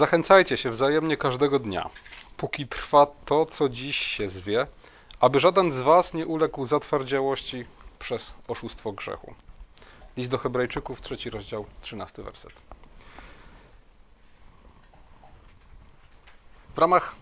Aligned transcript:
Zachęcajcie 0.00 0.56
się 0.56 0.70
wzajemnie 0.70 1.16
każdego 1.16 1.58
dnia, 1.58 1.90
póki 2.36 2.66
trwa 2.66 3.06
to, 3.24 3.46
co 3.46 3.68
dziś 3.68 3.96
się 3.96 4.28
zwie, 4.28 4.66
aby 5.20 5.40
żaden 5.40 5.72
z 5.72 5.80
was 5.80 6.14
nie 6.14 6.26
uległ 6.26 6.64
zatwardziałości 6.64 7.64
przez 7.98 8.34
oszustwo 8.48 8.92
grzechu. 8.92 9.34
List 10.16 10.30
do 10.30 10.38
Hebrajczyków, 10.38 11.00
trzeci 11.00 11.30
rozdział, 11.30 11.66
trzynasty 11.80 12.22
werset. 12.22 12.52
W 16.74 16.78
ramach 16.78 17.14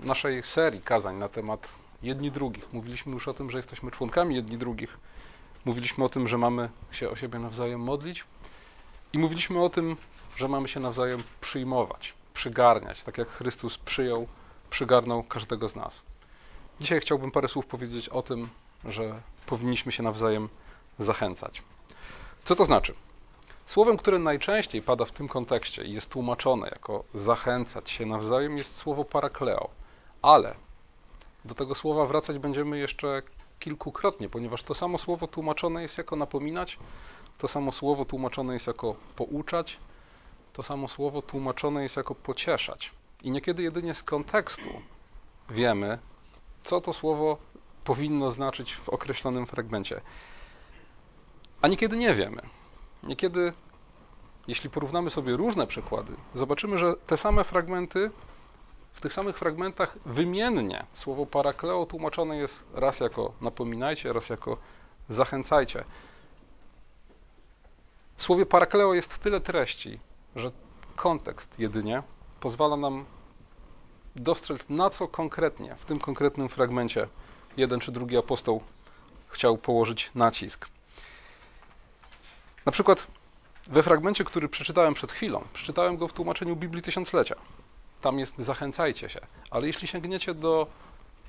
naszej 0.00 0.42
serii 0.42 0.82
kazań 0.82 1.16
na 1.16 1.28
temat 1.28 1.68
jedni 2.02 2.30
drugich 2.30 2.72
mówiliśmy 2.72 3.12
już 3.12 3.28
o 3.28 3.34
tym, 3.34 3.50
że 3.50 3.58
jesteśmy 3.58 3.90
członkami 3.90 4.34
jedni 4.34 4.58
drugich. 4.58 4.98
Mówiliśmy 5.64 6.04
o 6.04 6.08
tym, 6.08 6.28
że 6.28 6.38
mamy 6.38 6.70
się 6.92 7.10
o 7.10 7.16
siebie 7.16 7.38
nawzajem 7.38 7.80
modlić 7.80 8.24
i 9.12 9.18
mówiliśmy 9.18 9.62
o 9.62 9.70
tym, 9.70 9.96
że 10.36 10.48
mamy 10.48 10.68
się 10.68 10.80
nawzajem 10.80 11.22
przyjmować, 11.40 12.19
przygarniać, 12.34 13.02
tak 13.02 13.18
jak 13.18 13.28
Chrystus 13.28 13.78
przyjął, 13.78 14.26
przygarnął 14.70 15.22
każdego 15.22 15.68
z 15.68 15.76
nas. 15.76 16.02
Dzisiaj 16.80 17.00
chciałbym 17.00 17.30
parę 17.30 17.48
słów 17.48 17.66
powiedzieć 17.66 18.08
o 18.08 18.22
tym, 18.22 18.48
że 18.84 19.20
powinniśmy 19.46 19.92
się 19.92 20.02
nawzajem 20.02 20.48
zachęcać. 20.98 21.62
Co 22.44 22.56
to 22.56 22.64
znaczy? 22.64 22.94
Słowem, 23.66 23.96
które 23.96 24.18
najczęściej 24.18 24.82
pada 24.82 25.04
w 25.04 25.12
tym 25.12 25.28
kontekście 25.28 25.84
i 25.84 25.92
jest 25.92 26.10
tłumaczone 26.10 26.68
jako 26.68 27.04
zachęcać 27.14 27.90
się 27.90 28.06
nawzajem, 28.06 28.58
jest 28.58 28.76
słowo 28.76 29.04
parakleo, 29.04 29.70
ale 30.22 30.54
do 31.44 31.54
tego 31.54 31.74
słowa 31.74 32.06
wracać 32.06 32.38
będziemy 32.38 32.78
jeszcze 32.78 33.22
kilkukrotnie, 33.58 34.28
ponieważ 34.28 34.62
to 34.62 34.74
samo 34.74 34.98
słowo 34.98 35.26
tłumaczone 35.26 35.82
jest 35.82 35.98
jako 35.98 36.16
napominać, 36.16 36.78
to 37.38 37.48
samo 37.48 37.72
słowo 37.72 38.04
tłumaczone 38.04 38.54
jest 38.54 38.66
jako 38.66 38.94
pouczać, 39.16 39.78
to 40.52 40.62
samo 40.62 40.88
słowo 40.88 41.22
tłumaczone 41.22 41.82
jest 41.82 41.96
jako 41.96 42.14
pocieszać. 42.14 42.92
I 43.22 43.30
niekiedy 43.30 43.62
jedynie 43.62 43.94
z 43.94 44.02
kontekstu 44.02 44.82
wiemy, 45.50 45.98
co 46.62 46.80
to 46.80 46.92
słowo 46.92 47.38
powinno 47.84 48.30
znaczyć 48.30 48.74
w 48.74 48.88
określonym 48.88 49.46
fragmencie. 49.46 50.00
A 51.62 51.68
niekiedy 51.68 51.96
nie 51.96 52.14
wiemy. 52.14 52.42
Niekiedy, 53.02 53.52
jeśli 54.48 54.70
porównamy 54.70 55.10
sobie 55.10 55.36
różne 55.36 55.66
przykłady, 55.66 56.12
zobaczymy, 56.34 56.78
że 56.78 56.94
te 57.06 57.16
same 57.16 57.44
fragmenty, 57.44 58.10
w 58.92 59.00
tych 59.00 59.12
samych 59.12 59.38
fragmentach 59.38 59.98
wymiennie 60.06 60.86
słowo 60.92 61.26
parakleo 61.26 61.86
tłumaczone 61.86 62.36
jest 62.36 62.66
raz 62.74 63.00
jako 63.00 63.32
napominajcie, 63.40 64.12
raz 64.12 64.28
jako 64.28 64.56
zachęcajcie. 65.08 65.84
W 68.16 68.22
słowie 68.22 68.46
parakleo 68.46 68.94
jest 68.94 69.18
tyle 69.18 69.40
treści, 69.40 70.00
że 70.36 70.50
kontekst 70.96 71.58
jedynie 71.58 72.02
pozwala 72.40 72.76
nam 72.76 73.04
dostrzec, 74.16 74.68
na 74.68 74.90
co 74.90 75.08
konkretnie 75.08 75.76
w 75.78 75.84
tym 75.84 75.98
konkretnym 75.98 76.48
fragmencie 76.48 77.08
jeden 77.56 77.80
czy 77.80 77.92
drugi 77.92 78.16
apostoł 78.16 78.62
chciał 79.28 79.58
położyć 79.58 80.10
nacisk. 80.14 80.68
Na 82.66 82.72
przykład 82.72 83.06
we 83.66 83.82
fragmencie, 83.82 84.24
który 84.24 84.48
przeczytałem 84.48 84.94
przed 84.94 85.12
chwilą, 85.12 85.44
przeczytałem 85.52 85.96
go 85.96 86.08
w 86.08 86.12
tłumaczeniu 86.12 86.56
Biblii 86.56 86.82
Tysiąclecia. 86.82 87.34
Tam 88.00 88.18
jest 88.18 88.38
zachęcajcie 88.38 89.08
się, 89.08 89.20
ale 89.50 89.66
jeśli 89.66 89.88
sięgniecie 89.88 90.34
do 90.34 90.66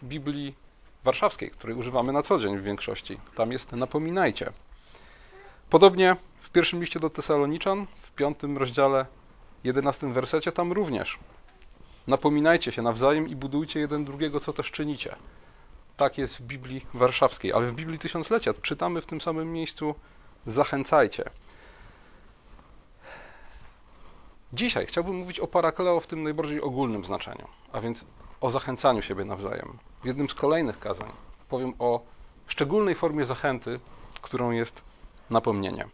Biblii 0.03 0.55
Warszawskiej, 1.03 1.52
której 1.52 1.75
używamy 1.75 2.13
na 2.13 2.23
co 2.23 2.39
dzień 2.39 2.57
w 2.57 2.63
większości, 2.63 3.19
tam 3.35 3.52
jest 3.52 3.72
napominajcie. 3.72 4.52
Podobnie 5.69 6.16
pierwszym 6.52 6.80
liście 6.80 6.99
do 6.99 7.09
Tesaloniczan, 7.09 7.88
w 8.02 8.11
piątym 8.11 8.57
rozdziale, 8.57 9.05
jedenastym 9.63 10.13
wersecie, 10.13 10.51
tam 10.51 10.72
również 10.72 11.19
napominajcie 12.07 12.72
się 12.72 12.81
nawzajem 12.81 13.29
i 13.29 13.35
budujcie 13.35 13.79
jeden 13.79 14.06
drugiego, 14.06 14.39
co 14.39 14.53
też 14.53 14.72
czynicie. 14.72 15.16
Tak 15.97 16.17
jest 16.17 16.38
w 16.38 16.41
Biblii 16.41 16.85
Warszawskiej, 16.94 17.53
ale 17.53 17.67
w 17.67 17.73
Biblii 17.73 18.00
Tysiąclecia 18.00 18.53
czytamy 18.62 19.01
w 19.01 19.06
tym 19.06 19.22
samym 19.22 19.53
miejscu 19.53 19.95
zachęcajcie. 20.47 21.29
Dzisiaj 24.53 24.85
chciałbym 24.85 25.16
mówić 25.16 25.39
o 25.39 25.47
parakleo 25.47 26.00
w 26.00 26.07
tym 26.07 26.23
najbardziej 26.23 26.62
ogólnym 26.62 27.03
znaczeniu, 27.03 27.47
a 27.72 27.81
więc 27.81 28.06
o 28.41 28.50
zachęcaniu 28.50 29.01
siebie 29.01 29.25
nawzajem. 29.25 29.78
W 30.03 30.06
jednym 30.06 30.29
z 30.29 30.33
kolejnych 30.33 30.79
kazań 30.79 31.12
powiem 31.50 31.73
o 31.79 32.01
szczególnej 32.47 32.95
formie 32.95 33.25
zachęty, 33.25 33.79
którą 34.22 34.51
jest 34.51 34.81
napomnienie. 35.29 35.88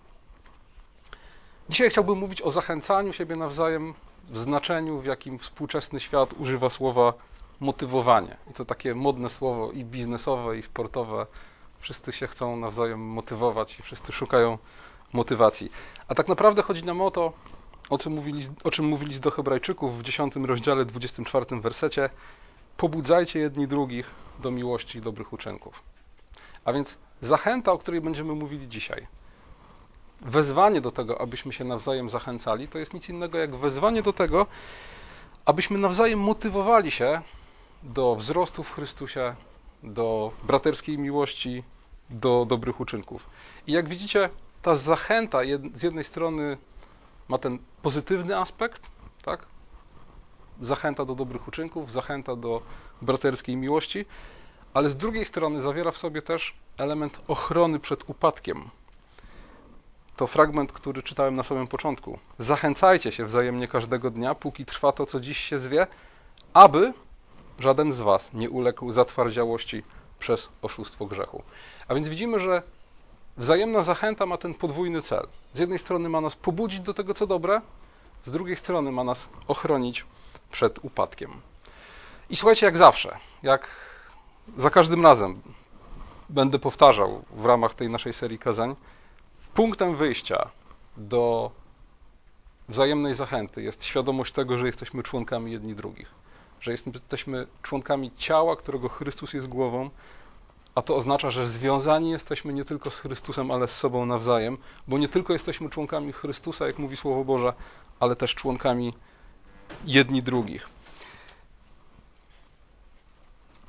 Dzisiaj 1.69 1.89
chciałbym 1.89 2.17
mówić 2.17 2.41
o 2.41 2.51
zachęcaniu 2.51 3.13
siebie 3.13 3.35
nawzajem 3.35 3.93
w 4.29 4.37
znaczeniu, 4.37 4.99
w 4.99 5.05
jakim 5.05 5.37
współczesny 5.37 5.99
świat 5.99 6.33
używa 6.33 6.69
słowa 6.69 7.13
motywowanie. 7.59 8.37
I 8.51 8.53
to 8.53 8.65
takie 8.65 8.95
modne 8.95 9.29
słowo 9.29 9.71
i 9.71 9.85
biznesowe, 9.85 10.57
i 10.57 10.61
sportowe. 10.61 11.25
Wszyscy 11.79 12.11
się 12.11 12.27
chcą 12.27 12.57
nawzajem 12.57 12.99
motywować 12.99 13.79
i 13.79 13.83
wszyscy 13.83 14.11
szukają 14.11 14.57
motywacji. 15.13 15.71
A 16.07 16.15
tak 16.15 16.27
naprawdę 16.27 16.61
chodzi 16.61 16.83
nam 16.83 17.01
o 17.01 17.11
to, 17.11 17.33
o 17.89 17.97
czym 17.97 18.13
mówili, 18.13 18.41
o 18.63 18.71
czym 18.71 18.85
mówili 18.85 19.19
do 19.19 19.31
Hebrajczyków 19.31 19.99
w 19.99 20.03
10 20.03 20.35
rozdziale, 20.35 20.85
24 20.85 21.45
wersecie. 21.61 22.09
Pobudzajcie 22.77 23.39
jedni 23.39 23.67
drugich 23.67 24.11
do 24.39 24.51
miłości 24.51 24.97
i 24.97 25.01
dobrych 25.01 25.33
uczynków. 25.33 25.83
A 26.65 26.73
więc 26.73 26.97
zachęta, 27.21 27.71
o 27.71 27.77
której 27.77 28.01
będziemy 28.01 28.33
mówili 28.33 28.67
dzisiaj, 28.67 29.07
wezwanie 30.21 30.81
do 30.81 30.91
tego, 30.91 31.21
abyśmy 31.21 31.53
się 31.53 31.63
nawzajem 31.63 32.09
zachęcali, 32.09 32.67
to 32.67 32.79
jest 32.79 32.93
nic 32.93 33.09
innego 33.09 33.37
jak 33.37 33.55
wezwanie 33.55 34.01
do 34.01 34.13
tego, 34.13 34.47
abyśmy 35.45 35.77
nawzajem 35.77 36.19
motywowali 36.19 36.91
się 36.91 37.21
do 37.83 38.15
wzrostu 38.15 38.63
w 38.63 38.71
Chrystusie, 38.71 39.35
do 39.83 40.31
braterskiej 40.43 40.97
miłości, 40.97 41.63
do 42.09 42.45
dobrych 42.45 42.79
uczynków. 42.79 43.29
I 43.67 43.71
jak 43.71 43.89
widzicie, 43.89 44.29
ta 44.61 44.75
zachęta 44.75 45.39
z 45.73 45.83
jednej 45.83 46.03
strony 46.03 46.57
ma 47.27 47.37
ten 47.37 47.59
pozytywny 47.81 48.37
aspekt, 48.37 48.81
tak? 49.23 49.45
Zachęta 50.61 51.05
do 51.05 51.15
dobrych 51.15 51.47
uczynków, 51.47 51.91
zachęta 51.91 52.35
do 52.35 52.61
braterskiej 53.01 53.55
miłości, 53.55 54.05
ale 54.73 54.89
z 54.89 54.95
drugiej 54.95 55.25
strony 55.25 55.61
zawiera 55.61 55.91
w 55.91 55.97
sobie 55.97 56.21
też 56.21 56.55
element 56.77 57.21
ochrony 57.27 57.79
przed 57.79 58.09
upadkiem, 58.09 58.69
to 60.17 60.27
fragment, 60.27 60.71
który 60.71 61.03
czytałem 61.03 61.35
na 61.35 61.43
samym 61.43 61.67
początku. 61.67 62.19
Zachęcajcie 62.39 63.11
się 63.11 63.25
wzajemnie 63.25 63.67
każdego 63.67 64.11
dnia, 64.11 64.35
póki 64.35 64.65
trwa 64.65 64.91
to, 64.91 65.05
co 65.05 65.19
dziś 65.19 65.37
się 65.37 65.59
zwie, 65.59 65.87
aby 66.53 66.93
żaden 67.59 67.93
z 67.93 68.01
Was 68.01 68.33
nie 68.33 68.49
uległ 68.49 68.91
zatwardziałości 68.91 69.83
przez 70.19 70.49
oszustwo 70.61 71.05
grzechu. 71.05 71.43
A 71.87 71.95
więc 71.95 72.07
widzimy, 72.09 72.39
że 72.39 72.61
wzajemna 73.37 73.81
zachęta 73.81 74.25
ma 74.25 74.37
ten 74.37 74.53
podwójny 74.53 75.01
cel. 75.01 75.27
Z 75.53 75.59
jednej 75.59 75.79
strony 75.79 76.09
ma 76.09 76.21
nas 76.21 76.35
pobudzić 76.35 76.79
do 76.79 76.93
tego, 76.93 77.13
co 77.13 77.27
dobre, 77.27 77.61
z 78.25 78.31
drugiej 78.31 78.55
strony 78.55 78.91
ma 78.91 79.03
nas 79.03 79.29
ochronić 79.47 80.05
przed 80.51 80.85
upadkiem. 80.85 81.31
I 82.29 82.35
słuchajcie, 82.35 82.65
jak 82.65 82.77
zawsze, 82.77 83.17
jak 83.43 83.67
za 84.57 84.69
każdym 84.69 85.03
razem 85.03 85.41
będę 86.29 86.59
powtarzał 86.59 87.23
w 87.31 87.45
ramach 87.45 87.75
tej 87.75 87.89
naszej 87.89 88.13
serii 88.13 88.39
kazań, 88.39 88.75
punktem 89.57 89.95
wyjścia 89.95 90.49
do 90.97 91.51
wzajemnej 92.69 93.15
zachęty 93.15 93.63
jest 93.63 93.83
świadomość 93.83 94.33
tego, 94.33 94.57
że 94.57 94.67
jesteśmy 94.67 95.03
członkami 95.03 95.51
jedni 95.51 95.75
drugich. 95.75 96.11
Że 96.61 96.71
jesteśmy 96.71 97.47
członkami 97.61 98.11
ciała, 98.17 98.55
którego 98.55 98.89
Chrystus 98.89 99.33
jest 99.33 99.47
głową, 99.47 99.89
a 100.75 100.81
to 100.81 100.95
oznacza, 100.95 101.29
że 101.29 101.47
związani 101.47 102.09
jesteśmy 102.09 102.53
nie 102.53 102.65
tylko 102.65 102.89
z 102.89 102.97
Chrystusem, 102.97 103.51
ale 103.51 103.67
z 103.67 103.71
sobą 103.71 104.05
nawzajem, 104.05 104.57
bo 104.87 104.97
nie 104.97 105.07
tylko 105.07 105.33
jesteśmy 105.33 105.69
członkami 105.69 106.11
Chrystusa, 106.11 106.67
jak 106.67 106.79
mówi 106.79 106.97
Słowo 106.97 107.23
Boże, 107.25 107.53
ale 107.99 108.15
też 108.15 108.35
członkami 108.35 108.93
jedni 109.85 110.23
drugich. 110.23 110.69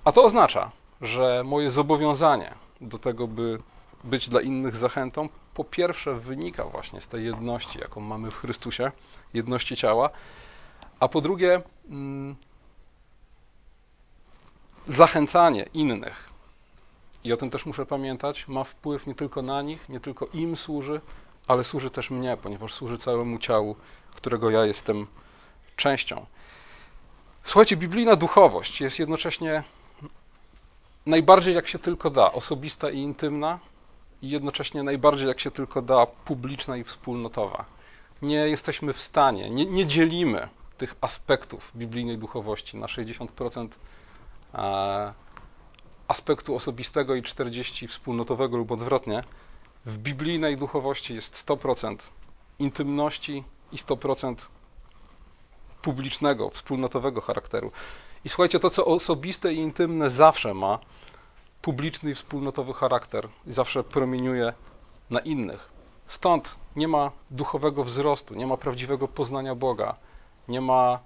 A 0.05 0.13
to 0.13 0.23
oznacza, 0.23 0.71
że 1.01 1.43
moje 1.45 1.71
zobowiązanie 1.71 2.55
do 2.81 2.99
tego, 2.99 3.29
by 3.29 3.59
być 4.05 4.29
dla 4.29 4.41
innych 4.41 4.77
zachętą, 4.77 5.29
po 5.55 5.65
pierwsze 5.65 6.15
wynika 6.15 6.65
właśnie 6.65 7.01
z 7.01 7.09
tej 7.09 7.25
jedności, 7.25 7.79
jaką 7.79 8.01
mamy 8.01 8.31
w 8.31 8.37
Chrystusie, 8.37 8.93
jedności 9.35 9.77
ciała, 9.77 10.11
a 11.01 11.09
po 11.09 11.21
drugie 11.21 11.63
mm, 11.91 12.37
zachęcanie 14.87 15.67
innych. 15.75 16.29
I 17.25 17.33
o 17.33 17.37
tym 17.37 17.51
też 17.51 17.67
muszę 17.67 17.87
pamiętać, 17.87 18.49
ma 18.49 18.65
wpływ 18.65 19.07
nie 19.07 19.15
tylko 19.15 19.43
na 19.43 19.63
nich, 19.63 19.89
nie 19.89 20.01
tylko 20.01 20.27
im 20.27 20.57
służy, 20.57 21.01
ale 21.49 21.65
służy 21.65 21.91
też 21.91 22.11
mnie, 22.11 22.37
ponieważ 22.43 22.75
służy 22.75 22.99
całemu 22.99 23.39
ciału, 23.39 23.77
którego 24.15 24.51
ja 24.51 24.65
jestem 24.65 25.07
częścią. 25.77 26.27
Słuchajcie, 27.45 27.77
biblijna 27.77 28.17
duchowość 28.17 28.81
jest 28.81 28.99
jednocześnie 28.99 29.65
najbardziej 31.07 31.55
jak 31.55 31.69
się 31.69 31.79
tylko 31.79 32.11
da, 32.11 32.33
osobista 32.33 32.91
i 32.91 32.99
intymna, 32.99 33.59
i 34.23 34.31
jednocześnie 34.31 34.83
najbardziej 34.83 35.29
jak 35.29 35.41
się 35.41 35.51
tylko 35.51 35.83
da 35.83 36.07
publiczna 36.07 36.77
i 36.77 36.85
wspólnotowa. 36.85 37.65
Nie 38.23 38.37
jesteśmy 38.49 38.93
w 38.93 39.01
stanie, 39.01 39.51
nie, 39.51 39.67
nie 39.67 39.87
dzielimy 39.87 40.49
tych 40.79 40.95
aspektów 41.01 41.73
biblijnej 41.77 42.19
duchowości, 42.19 42.77
na 42.77 42.87
60% 42.87 43.69
e, 44.55 45.13
aspektu 46.09 46.55
osobistego 46.55 47.15
i 47.15 47.23
40% 47.23 47.89
wspólnotowego 47.89 48.57
lub 48.57 48.73
odwrotnie, 48.73 49.23
w 49.87 49.99
biblijnej 49.99 50.57
duchowości 50.57 51.15
jest 51.15 51.47
100% 51.47 51.97
intymności 52.59 53.45
i 53.73 53.77
100% 53.77 54.35
publicznego, 55.83 56.51
wspólnotowego 56.51 57.21
charakteru. 57.21 57.73
I 58.25 58.29
słuchajcie, 58.29 58.61
to 58.61 58.71
co 58.71 58.85
osobiste 58.87 59.53
i 59.53 59.57
intymne 59.57 60.11
zawsze 60.11 60.55
ma 60.55 60.79
publiczny 61.63 62.11
i 62.11 62.15
wspólnotowy 62.15 62.75
charakter 62.75 63.29
i 63.47 63.53
zawsze 63.53 63.85
promieniuje 63.85 64.53
na 65.11 65.21
innych. 65.21 65.69
Stąd 66.07 66.57
nie 66.77 66.89
ma 66.89 67.11
duchowego 67.31 67.85
wzrostu, 67.85 68.35
nie 68.35 68.47
ma 68.47 68.57
prawdziwego 68.57 69.09
poznania 69.09 69.55
Boga, 69.55 69.97
nie 70.49 70.61
ma 70.61 71.01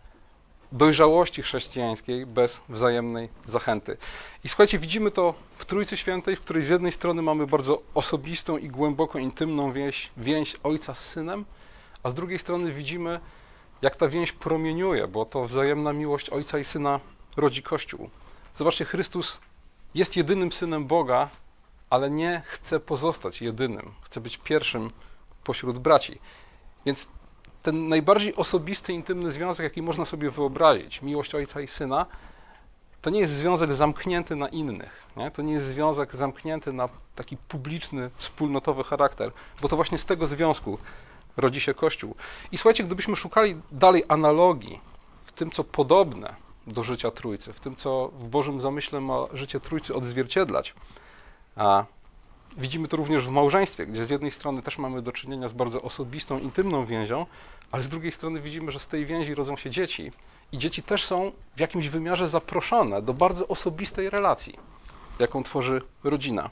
dojrzałości 0.72 1.42
chrześcijańskiej 1.42 2.26
bez 2.26 2.60
wzajemnej 2.68 3.28
zachęty. 3.46 3.96
I 4.44 4.48
słuchajcie, 4.48 4.78
widzimy 4.78 5.10
to 5.10 5.34
w 5.56 5.64
Trójcy 5.64 5.96
Świętej, 5.96 6.36
w 6.36 6.40
której 6.40 6.62
z 6.62 6.68
jednej 6.68 6.92
strony 6.92 7.22
mamy 7.22 7.46
bardzo 7.46 7.82
osobistą 7.94 8.58
i 8.58 8.68
głęboko 8.68 9.18
intymną 9.18 9.72
więź, 9.72 10.10
więź 10.16 10.56
Ojca 10.62 10.94
z 10.94 11.08
Synem, 11.08 11.44
a 12.02 12.10
z 12.10 12.14
drugiej 12.14 12.38
strony 12.38 12.72
widzimy, 12.72 13.20
jak 13.82 13.96
ta 13.96 14.08
więź 14.08 14.32
promieniuje, 14.32 15.08
bo 15.08 15.24
to 15.24 15.46
wzajemna 15.46 15.92
miłość 15.92 16.30
Ojca 16.30 16.58
i 16.58 16.64
Syna 16.64 17.00
rodzi 17.36 17.62
Kościół. 17.62 18.10
Zobaczcie, 18.56 18.84
Chrystus 18.84 19.40
jest 19.94 20.16
jedynym 20.16 20.52
Synem 20.52 20.86
Boga, 20.86 21.28
ale 21.90 22.10
nie 22.10 22.42
chce 22.46 22.80
pozostać 22.80 23.42
jedynym. 23.42 23.92
Chce 24.02 24.20
być 24.20 24.38
pierwszym 24.38 24.90
pośród 25.44 25.78
braci. 25.78 26.18
Więc 26.86 27.08
ten 27.62 27.88
najbardziej 27.88 28.36
osobisty, 28.36 28.92
intymny 28.92 29.30
związek, 29.30 29.64
jaki 29.64 29.82
można 29.82 30.04
sobie 30.04 30.30
wyobrazić, 30.30 31.02
miłość 31.02 31.34
Ojca 31.34 31.60
i 31.60 31.66
Syna, 31.66 32.06
to 33.02 33.10
nie 33.10 33.20
jest 33.20 33.32
związek 33.32 33.72
zamknięty 33.72 34.36
na 34.36 34.48
innych. 34.48 35.06
Nie? 35.16 35.30
To 35.30 35.42
nie 35.42 35.52
jest 35.52 35.66
związek 35.66 36.16
zamknięty 36.16 36.72
na 36.72 36.88
taki 37.14 37.36
publiczny, 37.36 38.10
wspólnotowy 38.16 38.84
charakter, 38.84 39.32
bo 39.62 39.68
to 39.68 39.76
właśnie 39.76 39.98
z 39.98 40.06
tego 40.06 40.26
związku 40.26 40.78
rodzi 41.36 41.60
się 41.60 41.74
Kościół. 41.74 42.14
I 42.52 42.58
słuchajcie, 42.58 42.84
gdybyśmy 42.84 43.16
szukali 43.16 43.60
dalej 43.72 44.04
analogii 44.08 44.80
w 45.24 45.32
tym, 45.32 45.50
co 45.50 45.64
podobne 45.64 46.41
do 46.66 46.82
życia 46.82 47.10
Trójcy, 47.10 47.52
w 47.52 47.60
tym, 47.60 47.76
co 47.76 48.08
w 48.08 48.28
Bożym 48.28 48.60
zamyśle 48.60 49.00
ma 49.00 49.26
życie 49.32 49.60
Trójcy 49.60 49.94
odzwierciedlać, 49.94 50.74
a 51.56 51.84
widzimy 52.56 52.88
to 52.88 52.96
również 52.96 53.26
w 53.26 53.30
małżeństwie, 53.30 53.86
gdzie 53.86 54.06
z 54.06 54.10
jednej 54.10 54.30
strony 54.30 54.62
też 54.62 54.78
mamy 54.78 55.02
do 55.02 55.12
czynienia 55.12 55.48
z 55.48 55.52
bardzo 55.52 55.82
osobistą, 55.82 56.38
intymną 56.38 56.84
więzią, 56.84 57.26
ale 57.70 57.82
z 57.82 57.88
drugiej 57.88 58.12
strony 58.12 58.40
widzimy, 58.40 58.72
że 58.72 58.78
z 58.78 58.86
tej 58.86 59.06
więzi 59.06 59.34
rodzą 59.34 59.56
się 59.56 59.70
dzieci. 59.70 60.12
I 60.52 60.58
dzieci 60.58 60.82
też 60.82 61.04
są 61.04 61.32
w 61.56 61.60
jakimś 61.60 61.88
wymiarze 61.88 62.28
zaproszone 62.28 63.02
do 63.02 63.14
bardzo 63.14 63.48
osobistej 63.48 64.10
relacji, 64.10 64.58
jaką 65.18 65.42
tworzy 65.42 65.82
rodzina. 66.04 66.50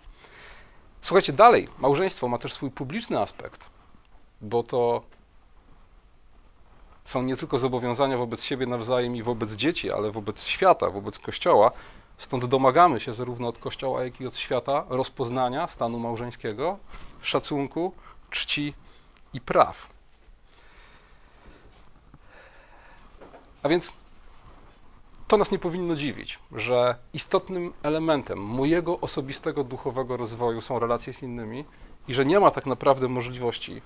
Słuchajcie, 1.03 1.33
dalej, 1.33 1.69
małżeństwo 1.79 2.29
ma 2.29 2.39
też 2.39 2.53
swój 2.53 2.71
publiczny 2.71 3.21
aspekt, 3.21 3.71
bo 4.41 4.63
to 4.63 5.03
są 7.11 7.23
nie 7.23 7.37
tylko 7.37 7.59
zobowiązania 7.59 8.19
wobec 8.19 8.43
siebie 8.43 8.67
nawzajem 8.67 9.17
i 9.17 9.23
wobec 9.23 9.53
dzieci, 9.53 9.93
ale 9.93 10.11
wobec 10.11 10.45
świata, 10.45 10.91
wobec 10.91 11.19
Kościoła. 11.19 11.73
Stąd 12.19 12.45
domagamy 12.45 13.01
się 13.01 13.13
zarówno 13.13 13.49
od 13.49 13.59
Kościoła, 13.59 14.05
jak 14.05 14.21
i 14.21 14.27
od 14.27 14.37
świata 14.37 14.85
rozpoznania 14.89 15.67
stanu 15.67 15.99
małżeńskiego, 15.99 16.79
szacunku, 17.23 17.93
czci 18.31 18.75
i 19.33 19.41
praw. 19.41 19.89
A 23.63 23.69
więc 23.69 23.93
to 25.29 25.37
nas 25.37 25.51
nie 25.51 25.59
powinno 25.59 25.95
dziwić, 25.97 26.39
że 26.53 26.95
istotnym 27.15 27.73
elementem 27.83 28.39
mojego 28.39 29.01
osobistego 29.01 29.65
duchowego 29.65 30.17
rozwoju 30.17 30.61
są 30.61 30.79
relacje 30.79 31.13
z 31.13 31.23
innymi 31.23 31.65
i 32.09 32.15
że 32.15 32.25
nie 32.25 32.41
ma 32.41 32.51
tak 32.51 32.67
naprawdę 32.67 33.09
możliwości 33.09 33.83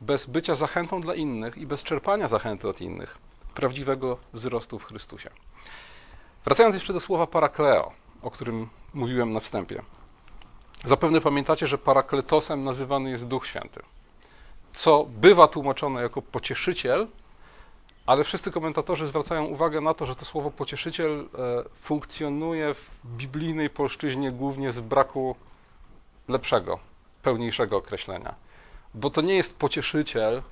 bez 0.00 0.26
bycia 0.26 0.54
zachętą 0.54 1.00
dla 1.00 1.14
innych 1.14 1.58
i 1.58 1.66
bez 1.66 1.82
czerpania 1.82 2.28
zachęty 2.28 2.68
od 2.68 2.80
innych 2.80 3.18
prawdziwego 3.54 4.18
wzrostu 4.32 4.78
w 4.78 4.84
Chrystusie. 4.84 5.30
Wracając 6.44 6.74
jeszcze 6.74 6.92
do 6.92 7.00
słowa 7.00 7.26
parakleo, 7.26 7.92
o 8.22 8.30
którym 8.30 8.68
mówiłem 8.94 9.30
na 9.30 9.40
wstępie. 9.40 9.82
Zapewne 10.84 11.20
pamiętacie, 11.20 11.66
że 11.66 11.78
parakletosem 11.78 12.64
nazywany 12.64 13.10
jest 13.10 13.26
Duch 13.26 13.46
Święty, 13.46 13.82
co 14.72 15.06
bywa 15.08 15.48
tłumaczone 15.48 16.02
jako 16.02 16.22
pocieszyciel, 16.22 17.06
ale 18.06 18.24
wszyscy 18.24 18.50
komentatorzy 18.52 19.06
zwracają 19.06 19.44
uwagę 19.44 19.80
na 19.80 19.94
to, 19.94 20.06
że 20.06 20.14
to 20.14 20.24
słowo 20.24 20.50
pocieszyciel 20.50 21.20
e, 21.20 21.64
funkcjonuje 21.80 22.74
w 22.74 22.90
biblijnej 23.06 23.70
polszczyźnie 23.70 24.32
głównie 24.32 24.72
z 24.72 24.80
braku 24.80 25.36
lepszego, 26.28 26.78
pełniejszego 27.22 27.76
określenia. 27.76 28.34
Bo 28.94 29.10
to 29.10 29.20
nie 29.20 29.34
jest 29.34 29.56
pocieszyciel 29.56 30.42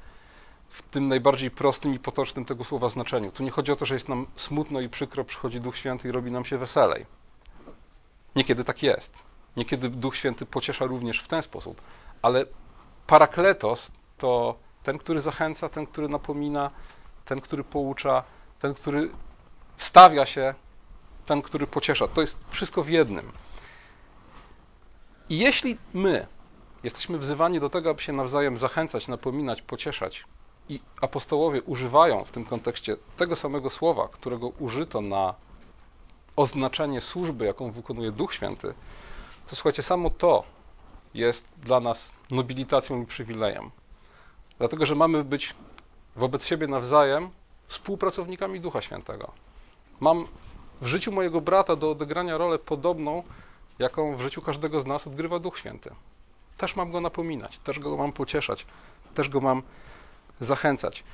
w 0.69 0.83
tym 0.83 1.09
najbardziej 1.09 1.51
prostym 1.51 1.95
i 1.95 1.99
potocznym 1.99 2.45
tego 2.45 2.65
słowa 2.65 2.89
znaczeniu. 2.89 3.33
Tu 3.33 3.43
nie 3.43 3.51
chodzi 3.51 3.73
o 3.73 3.77
to, 3.77 3.87
że 3.87 3.95
jest 3.95 4.09
nam 4.09 4.27
smutno 4.37 4.81
i 4.81 4.89
przykro, 4.89 5.25
przychodzi 5.25 5.61
Duch 5.61 5.77
Święty 5.77 6.09
i 6.09 6.13
robi 6.13 6.33
nam 6.33 6.45
się 6.45 6.59
weselej. 6.59 7.07
Niekiedy 8.37 8.65
tak 8.65 8.83
jest. 8.83 9.13
Niekiedy 9.57 9.89
Duch 9.89 10.17
Święty 10.17 10.47
pociesza 10.47 10.85
również 10.85 11.21
w 11.21 11.29
ten 11.29 11.43
sposób. 11.43 11.81
Ale 12.23 12.47
parakletos 13.07 13.91
to 14.19 14.59
ten, 14.83 14.99
który 14.99 15.21
zachęca, 15.21 15.69
ten, 15.69 15.87
który 15.87 16.09
napomina, 16.09 16.71
ten, 17.25 17.41
który 17.41 17.65
poucza, 17.65 18.25
ten, 18.61 18.75
który 18.75 19.11
wstawia 19.77 20.27
się, 20.27 20.55
ten, 21.27 21.43
który 21.43 21.67
pociesza. 21.67 22.09
To 22.09 22.21
jest 22.21 22.37
wszystko 22.49 22.83
w 22.83 22.89
jednym. 22.89 23.33
I 25.29 25.39
jeśli 25.39 25.79
my 25.95 26.27
jesteśmy 26.87 27.19
wzywani 27.19 27.61
do 27.61 27.71
tego, 27.71 27.91
aby 27.91 28.03
się 28.03 28.13
nawzajem 28.13 28.57
zachęcać, 28.59 29.09
napominać, 29.09 29.63
pocieszać, 29.63 30.25
i 30.69 30.81
apostołowie 31.01 31.63
używają 31.63 32.25
w 32.25 32.33
tym 32.33 32.45
kontekście 32.45 32.97
tego 33.17 33.37
samego 33.37 33.71
słowa, 33.71 34.09
którego 34.09 34.49
użyto 34.49 35.01
na 35.01 35.35
oznaczenie 36.37 37.01
służby, 37.01 37.45
jaką 37.45 37.71
wykonuje 37.71 38.13
Duch 38.13 38.35
Święty, 38.35 38.75
to 39.47 39.57
słuchajcie, 39.57 39.83
samo 39.83 40.11
to 40.11 40.45
jest 41.15 41.49
dla 41.59 41.81
nas 41.81 42.11
nobilitacją 42.31 43.03
i 43.03 43.07
przywilejem. 43.07 43.71
Dlatego, 44.59 44.87
że 44.87 44.95
mamy 44.95 45.25
być 45.25 45.55
wobec 46.17 46.47
siebie 46.47 46.67
nawzajem 46.67 47.31
współpracownikami 47.67 48.61
Ducha 48.61 48.83
Świętego. 48.83 49.33
Mam 50.01 50.27
w 50.81 50.87
życiu 50.87 51.13
mojego 51.13 51.41
brata 51.41 51.77
do 51.77 51.91
odegrania 51.91 52.39
rolę 52.39 52.59
podobną, 52.59 53.23
jaką 53.79 54.17
w 54.17 54.21
życiu 54.21 54.43
każdego 54.43 54.81
z 54.81 54.87
nas 54.87 55.07
odgrywa 55.07 55.39
Duch 55.39 55.59
Święty. 55.59 55.91
Też 56.57 56.77
mam 56.77 56.91
go 56.91 57.01
napominać, 57.01 57.59
też 57.59 57.79
go 57.79 57.97
mam 57.97 58.13
pocieszać, 58.13 58.67
też 59.15 59.29
go 59.29 59.41
mam 59.41 59.63
zachęcać. 60.41 61.05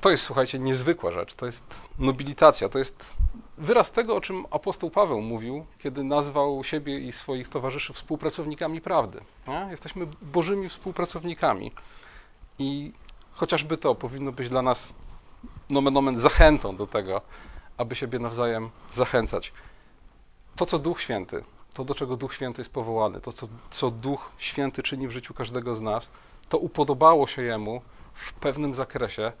To 0.00 0.10
jest, 0.10 0.24
słuchajcie, 0.24 0.58
niezwykła 0.58 1.10
rzecz. 1.10 1.34
To 1.34 1.46
jest 1.46 1.64
nobilitacja. 1.98 2.68
To 2.68 2.78
jest 2.78 3.16
wyraz 3.58 3.92
tego, 3.92 4.16
o 4.16 4.20
czym 4.20 4.46
apostoł 4.50 4.90
Paweł 4.90 5.20
mówił, 5.20 5.66
kiedy 5.78 6.04
nazwał 6.04 6.64
siebie 6.64 6.98
i 6.98 7.12
swoich 7.12 7.48
towarzyszy 7.48 7.92
współpracownikami 7.92 8.80
prawdy. 8.80 9.20
Nie? 9.48 9.66
Jesteśmy 9.70 10.06
bożymi 10.22 10.68
współpracownikami. 10.68 11.72
I 12.58 12.92
chociażby 13.32 13.76
to 13.76 13.94
powinno 13.94 14.32
być 14.32 14.48
dla 14.48 14.62
nas 14.62 14.92
nomen 15.70 15.96
omen 15.96 16.18
zachętą 16.18 16.76
do 16.76 16.86
tego, 16.86 17.20
aby 17.76 17.94
siebie 17.94 18.18
nawzajem 18.18 18.70
zachęcać. 18.92 19.52
To, 20.56 20.66
co 20.66 20.78
Duch 20.78 21.00
Święty, 21.00 21.44
to, 21.78 21.84
do 21.84 21.94
czego 21.94 22.16
Duch 22.16 22.34
Święty 22.34 22.60
jest 22.60 22.72
powołany, 22.72 23.20
to, 23.20 23.32
co, 23.32 23.48
co 23.70 23.90
Duch 23.90 24.30
Święty 24.38 24.82
czyni 24.82 25.08
w 25.08 25.10
życiu 25.10 25.34
każdego 25.34 25.74
z 25.74 25.80
nas, 25.80 26.08
to 26.48 26.58
upodobało 26.58 27.26
się 27.26 27.42
Jemu 27.42 27.82
w 28.14 28.32
pewnym 28.32 28.74
zakresie 28.74 29.32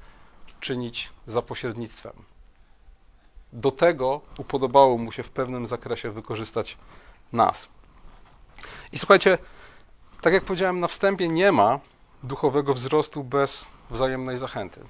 czynić 0.60 1.10
za 1.26 1.42
pośrednictwem. 1.42 2.12
Do 3.52 3.70
tego 3.70 4.20
upodobało 4.38 4.98
Mu 4.98 5.12
się 5.12 5.22
w 5.22 5.30
pewnym 5.30 5.66
zakresie 5.66 6.10
wykorzystać 6.10 6.76
nas. 7.32 7.68
I 8.92 8.98
słuchajcie, 8.98 9.38
tak 10.20 10.32
jak 10.32 10.44
powiedziałem 10.44 10.80
na 10.80 10.86
wstępie, 10.86 11.28
nie 11.28 11.52
ma 11.52 11.80
duchowego 12.22 12.74
wzrostu 12.74 13.24
bez 13.24 13.64
wzajemnej 13.90 14.38
zachęty. 14.38 14.80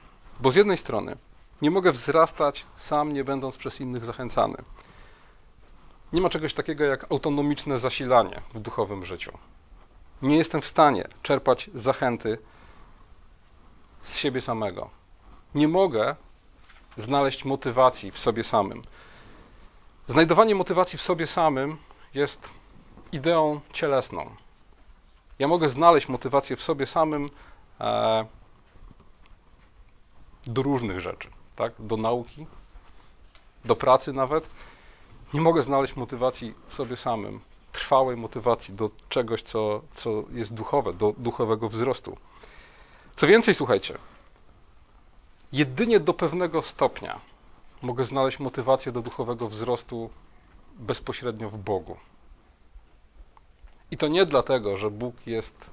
Bo 0.41 0.51
z 0.51 0.55
jednej 0.55 0.77
strony 0.77 1.17
nie 1.63 1.71
mogę 1.71 1.93
wzrastać 1.93 2.67
sam, 2.77 3.13
nie 3.13 3.25
będąc 3.25 3.57
przez 3.57 3.81
innych 3.81 4.05
zachęcany. 4.05 4.57
Nie 6.13 6.21
ma 6.21 6.31
czegoś 6.31 6.55
takiego 6.55 6.85
jak 6.85 7.13
autonomiczne 7.13 7.79
zasilanie 7.79 8.41
w 8.55 8.61
duchowym 8.61 9.07
życiu. 9.07 9.39
Nie 10.23 10.37
jestem 10.37 10.61
w 10.61 10.67
stanie 10.67 11.09
czerpać 11.23 11.71
zachęty 11.75 12.39
z 14.03 14.17
siebie 14.17 14.41
samego. 14.41 14.91
Nie 15.55 15.69
mogę 15.69 16.17
znaleźć 16.97 17.45
motywacji 17.45 18.11
w 18.11 18.19
sobie 18.19 18.45
samym. 18.45 18.83
Znajdowanie 20.09 20.55
motywacji 20.55 20.99
w 20.99 21.03
sobie 21.03 21.27
samym 21.27 21.79
jest 22.15 22.51
ideą 23.13 23.61
cielesną. 23.73 24.37
Ja 25.39 25.49
mogę 25.49 25.69
znaleźć 25.69 26.09
motywację 26.09 26.57
w 26.57 26.63
sobie 26.63 26.87
samym, 26.87 27.31
e, 27.81 28.25
do 30.47 30.63
różnych 30.63 31.01
rzeczy, 31.01 31.29
tak? 31.57 31.73
do 31.79 31.97
nauki, 31.97 32.47
do 33.65 33.77
pracy 33.77 34.13
nawet. 34.13 34.49
Nie 35.35 35.41
mogę 35.41 35.63
znaleźć 35.63 35.97
motywacji 35.97 36.55
sobie 36.69 36.97
samym, 36.97 37.41
trwałej 37.73 38.17
motywacji 38.17 38.75
do 38.75 38.91
czegoś, 39.09 39.43
co, 39.43 39.83
co 39.95 40.11
jest 40.31 40.55
duchowe, 40.55 40.93
do 40.93 41.15
duchowego 41.19 41.69
wzrostu. 41.69 42.17
Co 43.17 43.27
więcej, 43.27 43.55
słuchajcie, 43.55 43.99
jedynie 45.53 46.01
do 46.01 46.15
pewnego 46.15 46.63
stopnia 46.63 47.21
mogę 47.83 48.05
znaleźć 48.05 48.39
motywację 48.39 48.93
do 48.93 49.03
duchowego 49.03 49.49
wzrostu 49.49 50.11
bezpośrednio 50.79 51.51
w 51.51 51.59
Bogu. 51.59 51.97
I 53.91 53.97
to 53.97 54.09
nie 54.09 54.27
dlatego, 54.27 54.77
że 54.77 54.91
Bóg 54.91 55.15
jest 55.27 55.71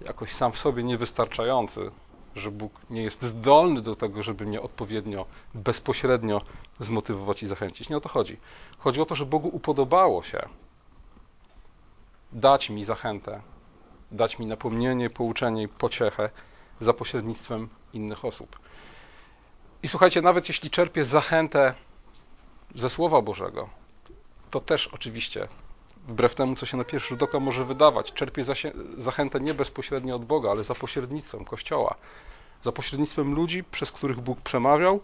jakoś 0.00 0.32
sam 0.32 0.52
w 0.52 0.58
sobie 0.58 0.82
niewystarczający, 0.82 1.90
że 2.36 2.50
Bóg 2.50 2.72
nie 2.90 3.02
jest 3.02 3.22
zdolny 3.22 3.82
do 3.82 3.96
tego, 3.96 4.22
żeby 4.22 4.46
mnie 4.46 4.60
odpowiednio, 4.60 5.26
bezpośrednio 5.54 6.40
zmotywować 6.80 7.42
i 7.42 7.46
zachęcić. 7.46 7.88
Nie 7.88 7.96
o 7.96 8.00
to 8.00 8.08
chodzi. 8.08 8.36
Chodzi 8.78 9.00
o 9.00 9.06
to, 9.06 9.14
że 9.14 9.26
Bogu 9.26 9.48
upodobało 9.48 10.22
się 10.22 10.48
dać 12.32 12.70
mi 12.70 12.84
zachętę, 12.84 13.42
dać 14.10 14.38
mi 14.38 14.46
napomnienie, 14.46 15.10
pouczenie 15.10 15.62
i 15.62 15.68
pociechę 15.68 16.30
za 16.80 16.92
pośrednictwem 16.92 17.68
innych 17.92 18.24
osób. 18.24 18.58
I 19.82 19.88
słuchajcie, 19.88 20.22
nawet 20.22 20.48
jeśli 20.48 20.70
czerpię 20.70 21.04
zachętę 21.04 21.74
ze 22.74 22.90
Słowa 22.90 23.22
Bożego, 23.22 23.68
to 24.50 24.60
też 24.60 24.86
oczywiście, 24.86 25.48
wbrew 26.08 26.34
temu, 26.34 26.54
co 26.56 26.66
się 26.66 26.76
na 26.76 26.84
pierwszy 26.84 27.08
rzut 27.08 27.22
oka 27.22 27.40
może 27.40 27.64
wydawać, 27.64 28.12
czerpię 28.12 28.44
zachętę 28.98 29.40
nie 29.40 29.54
bezpośrednio 29.54 30.14
od 30.14 30.24
Boga, 30.24 30.50
ale 30.50 30.64
za 30.64 30.74
pośrednictwem 30.74 31.44
Kościoła, 31.44 31.94
za 32.62 32.72
pośrednictwem 32.72 33.34
ludzi, 33.34 33.64
przez 33.64 33.92
których 33.92 34.20
Bóg 34.20 34.40
przemawiał, 34.40 35.00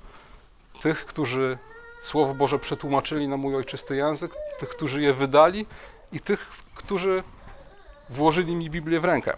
tych, 0.83 1.07
którzy 1.07 1.59
Słowo 2.02 2.35
Boże 2.35 2.59
przetłumaczyli 2.59 3.28
na 3.28 3.37
mój 3.37 3.57
ojczysty 3.57 3.97
język, 3.97 4.33
tych, 4.61 4.69
którzy 4.69 5.02
je 5.02 5.14
wydali 5.14 5.67
i 6.12 6.21
tych, 6.21 6.50
którzy 6.75 7.23
włożyli 8.09 8.57
mi 8.57 8.71
Biblię 8.71 9.00
w 9.00 9.05
rękę. 9.05 9.37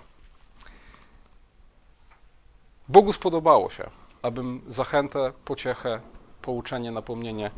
Bogu 2.88 3.12
spodobało 3.12 3.70
się, 3.70 3.90
abym 4.22 4.62
zachętę, 4.68 5.32
pociechę, 5.44 6.00
pouczenie, 6.42 6.90
napomnienie 6.90 7.50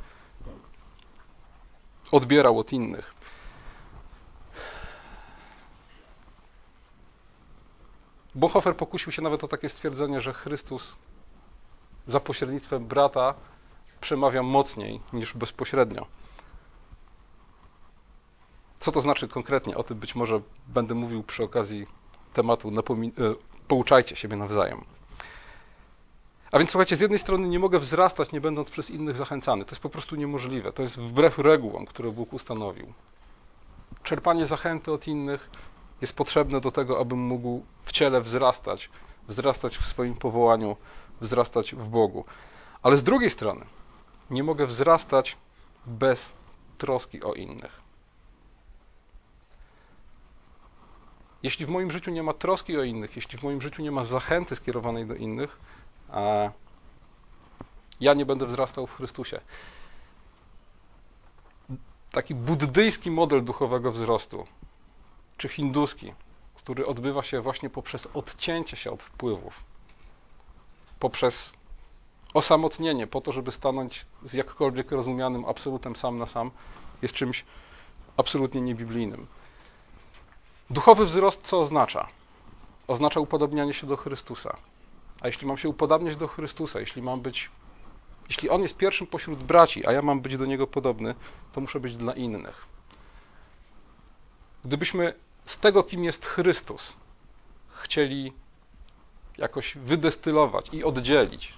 odbierał 2.13 2.59
od 2.59 2.73
innych. 2.73 3.15
Bonhoeffer 8.35 8.77
pokusił 8.77 9.13
się 9.13 9.23
nawet 9.23 9.45
o 9.45 9.49
takie 9.49 9.69
stwierdzenie, 9.69 10.21
że 10.21 10.33
Chrystus 10.33 10.97
za 12.07 12.21
pośrednictwem 12.21 12.87
brata 12.87 13.35
przemawia 14.01 14.43
mocniej 14.43 15.01
niż 15.13 15.35
bezpośrednio. 15.35 16.07
Co 18.81 18.93
to 18.93 19.01
znaczy 19.01 19.29
konkretnie? 19.29 19.77
O 19.77 19.83
tym 19.83 19.99
być 19.99 20.15
może 20.15 20.41
będę 20.69 20.95
mówił 20.95 21.23
przy 21.23 21.45
okazji 21.45 21.87
tematu 22.33 22.71
napomin- 22.71 23.33
e, 23.33 23.35
pouczajcie 23.69 24.17
siebie 24.17 24.37
nawzajem. 24.37 24.85
A 26.53 26.59
więc 26.59 26.71
słuchajcie, 26.71 26.97
z 26.97 27.01
jednej 27.01 27.19
strony 27.19 27.49
nie 27.49 27.59
mogę 27.59 27.79
wzrastać, 27.79 28.33
nie 28.33 28.41
będąc 28.41 28.71
przez 28.71 28.91
innych 28.91 29.17
zachęcany. 29.17 29.65
To 29.65 29.71
jest 29.71 29.83
po 29.83 29.89
prostu 29.91 30.17
niemożliwe. 30.17 30.73
To 30.73 30.83
jest 30.83 31.01
wbrew 31.01 31.39
regułom, 31.39 31.87
które 31.87 32.11
Bóg 32.11 32.33
ustanowił. 32.33 32.93
Czerpanie 34.03 34.47
zachęty 34.47 34.93
od 34.93 35.07
innych 35.07 35.51
jest 36.03 36.17
potrzebne 36.17 36.61
do 36.61 36.71
tego, 36.71 37.01
abym 37.01 37.19
mógł 37.19 37.63
w 37.85 37.93
ciele 37.93 38.21
wzrastać, 38.21 38.91
wzrastać 39.29 39.79
w 39.79 39.87
swoim 39.87 40.15
powołaniu, 40.15 40.77
wzrastać 41.21 41.75
w 41.75 41.89
Bogu. 41.89 42.25
Ale 42.83 42.97
z 42.97 43.03
drugiej 43.03 43.31
strony 43.31 43.67
nie 44.31 44.43
mogę 44.43 44.67
wzrastać 44.67 45.37
bez 45.87 46.33
troski 46.79 47.23
o 47.23 47.35
innych. 47.35 47.83
Jeśli 51.43 51.67
w 51.67 51.69
moim 51.69 51.93
życiu 51.93 52.11
nie 52.11 52.23
ma 52.23 52.33
troski 52.33 52.79
o 52.79 52.83
innych, 52.83 53.17
jeśli 53.17 53.39
w 53.39 53.43
moim 53.43 53.63
życiu 53.63 53.83
nie 53.83 53.91
ma 53.91 54.05
zachęty 54.05 54.57
skierowanej 54.57 55.07
do 55.07 55.15
innych, 55.15 55.61
ja 58.01 58.15
nie 58.15 58.27
będę 58.27 58.47
wzrastał 58.47 58.87
w 58.87 58.95
Chrystusie. 58.95 59.41
Taki 62.13 62.35
buddyjski 62.35 63.11
model 63.11 63.45
duchowego 63.45 63.93
wzrostu, 63.93 64.47
czy 65.37 65.49
hinduski, 65.49 66.13
który 66.55 66.87
odbywa 66.87 67.23
się 67.23 67.41
właśnie 67.41 67.71
poprzez 67.71 68.09
odcięcie 68.15 68.77
się 68.77 68.91
od 68.91 69.03
wpływów, 69.03 69.65
poprzez 70.99 71.53
osamotnienie, 72.35 73.07
po 73.07 73.21
to, 73.21 73.33
żeby 73.33 73.53
stanąć 73.53 74.07
z 74.23 74.33
jakkolwiek 74.33 74.91
rozumianym 74.91 75.45
absolutem 75.45 75.97
sam 75.97 76.19
na 76.19 76.27
sam, 76.27 76.51
jest 77.03 77.15
czymś 77.15 77.45
absolutnie 78.17 78.61
niebiblijnym. 78.61 79.27
Duchowy 80.71 81.05
wzrost 81.05 81.43
co 81.43 81.61
oznacza? 81.61 82.09
Oznacza 82.89 83.21
upodobnianie 83.21 83.75
się 83.75 83.87
do 83.87 83.97
Chrystusa. 83.97 84.57
A 85.21 85.27
jeśli 85.27 85.47
mam 85.47 85.59
się 85.59 85.69
upodabniać 85.69 86.17
do 86.17 86.29
Chrystusa, 86.29 86.81
jeśli 86.81 87.03
mam 87.03 87.21
być, 87.21 87.51
jeśli 88.29 88.51
On 88.51 88.63
jest 88.63 88.77
pierwszym 88.77 89.07
pośród 89.07 89.43
braci, 89.43 89.87
a 89.87 89.93
ja 89.93 90.03
mam 90.03 90.21
być 90.21 90.37
do 90.37 90.47
Niego 90.47 90.67
podobny, 90.67 91.15
to 91.53 91.61
muszę 91.61 91.81
być 91.81 91.97
dla 91.97 92.13
innych. 92.13 92.72
Gdybyśmy 94.65 95.15
z 95.47 95.59
tego, 95.59 95.83
kim 95.83 96.05
jest 96.05 96.27
Chrystus, 96.27 96.93
chcieli 97.83 98.33
jakoś 99.39 99.77
wydestylować 99.77 100.69
i 100.73 100.85
oddzielić 100.85 101.55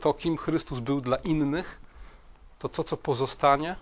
to, 0.00 0.14
kim 0.14 0.36
Chrystus 0.36 0.80
był 0.80 1.00
dla 1.00 1.16
innych, 1.16 1.80
to 2.58 2.68
to, 2.68 2.84
co 2.84 2.96
pozostanie, 2.96 3.76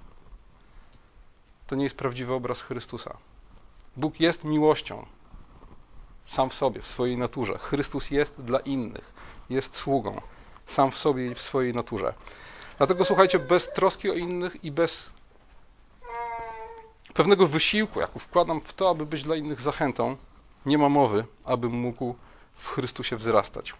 to 1.66 1.76
nie 1.76 1.84
jest 1.84 1.96
prawdziwy 1.96 2.32
obraz 2.32 2.62
Chrystusa. 2.62 3.16
Bóg 3.96 4.20
jest 4.20 4.44
miłością 4.44 5.06
sam 6.26 6.50
w 6.50 6.54
sobie, 6.54 6.82
w 6.82 6.86
swojej 6.86 7.18
naturze. 7.18 7.58
Chrystus 7.58 8.10
jest 8.10 8.34
dla 8.40 8.58
innych, 8.58 9.14
jest 9.50 9.76
sługą 9.76 10.20
sam 10.66 10.90
w 10.90 10.96
sobie 10.96 11.26
i 11.26 11.34
w 11.34 11.42
swojej 11.42 11.72
naturze. 11.72 12.14
Dlatego 12.78 13.04
słuchajcie, 13.04 13.38
bez 13.38 13.72
troski 13.72 14.10
o 14.10 14.14
innych 14.14 14.64
i 14.64 14.70
bez 14.70 15.12
pewnego 17.16 17.46
wysiłku, 17.46 18.00
jaki 18.00 18.18
wkładam 18.20 18.60
w 18.60 18.72
to, 18.72 18.90
aby 18.90 19.06
być 19.06 19.22
dla 19.22 19.36
innych 19.36 19.60
zachętą, 19.60 20.16
nie 20.66 20.78
ma 20.78 20.88
mowy, 20.88 21.24
abym 21.44 21.72
mógł 21.72 22.14
w 22.56 22.68
Chrystusie 22.68 23.16
wzrastać. 23.16 23.74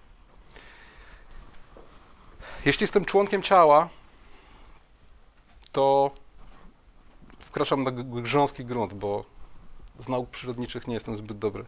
Jeśli 2.64 2.84
jestem 2.84 3.04
członkiem 3.04 3.42
ciała, 3.42 3.88
to 5.72 6.10
wkraczam 7.38 7.82
na 7.82 7.90
grząski 7.90 8.64
grunt, 8.64 8.94
bo 8.94 9.24
z 10.00 10.08
nauk 10.08 10.30
przyrodniczych 10.30 10.86
nie 10.86 10.94
jestem 10.94 11.18
zbyt 11.18 11.38
dobry, 11.38 11.64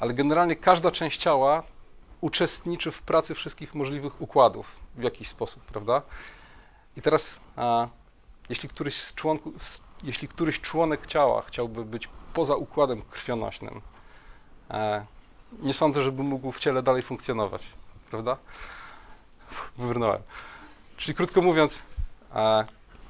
ale 0.00 0.14
generalnie 0.14 0.56
każda 0.56 0.90
część 0.90 1.20
ciała 1.20 1.62
uczestniczy 2.20 2.90
w 2.90 3.02
pracy 3.02 3.34
wszystkich 3.34 3.74
możliwych 3.74 4.20
układów 4.20 4.72
w 4.94 5.02
jakiś 5.02 5.28
sposób, 5.28 5.62
prawda? 5.62 6.02
I 6.96 7.02
teraz, 7.02 7.40
a, 7.56 7.88
jeśli, 8.48 8.68
któryś 8.68 8.94
z 8.94 9.14
członków, 9.14 9.54
jeśli 10.02 10.28
któryś 10.28 10.60
członek 10.60 11.06
ciała 11.06 11.42
chciałby 11.42 11.84
być 11.84 12.08
poza 12.34 12.56
układem 12.56 13.02
krwionośnym, 13.02 13.80
e, 14.70 15.06
nie 15.62 15.74
sądzę, 15.74 16.02
żeby 16.02 16.22
mógł 16.22 16.52
w 16.52 16.58
ciele 16.58 16.82
dalej 16.82 17.02
funkcjonować, 17.02 17.62
prawda? 18.10 18.36
Wybrnąłem. 19.76 20.22
Czyli 20.96 21.14
krótko 21.14 21.42
mówiąc, 21.42 21.78
e, 22.34 22.64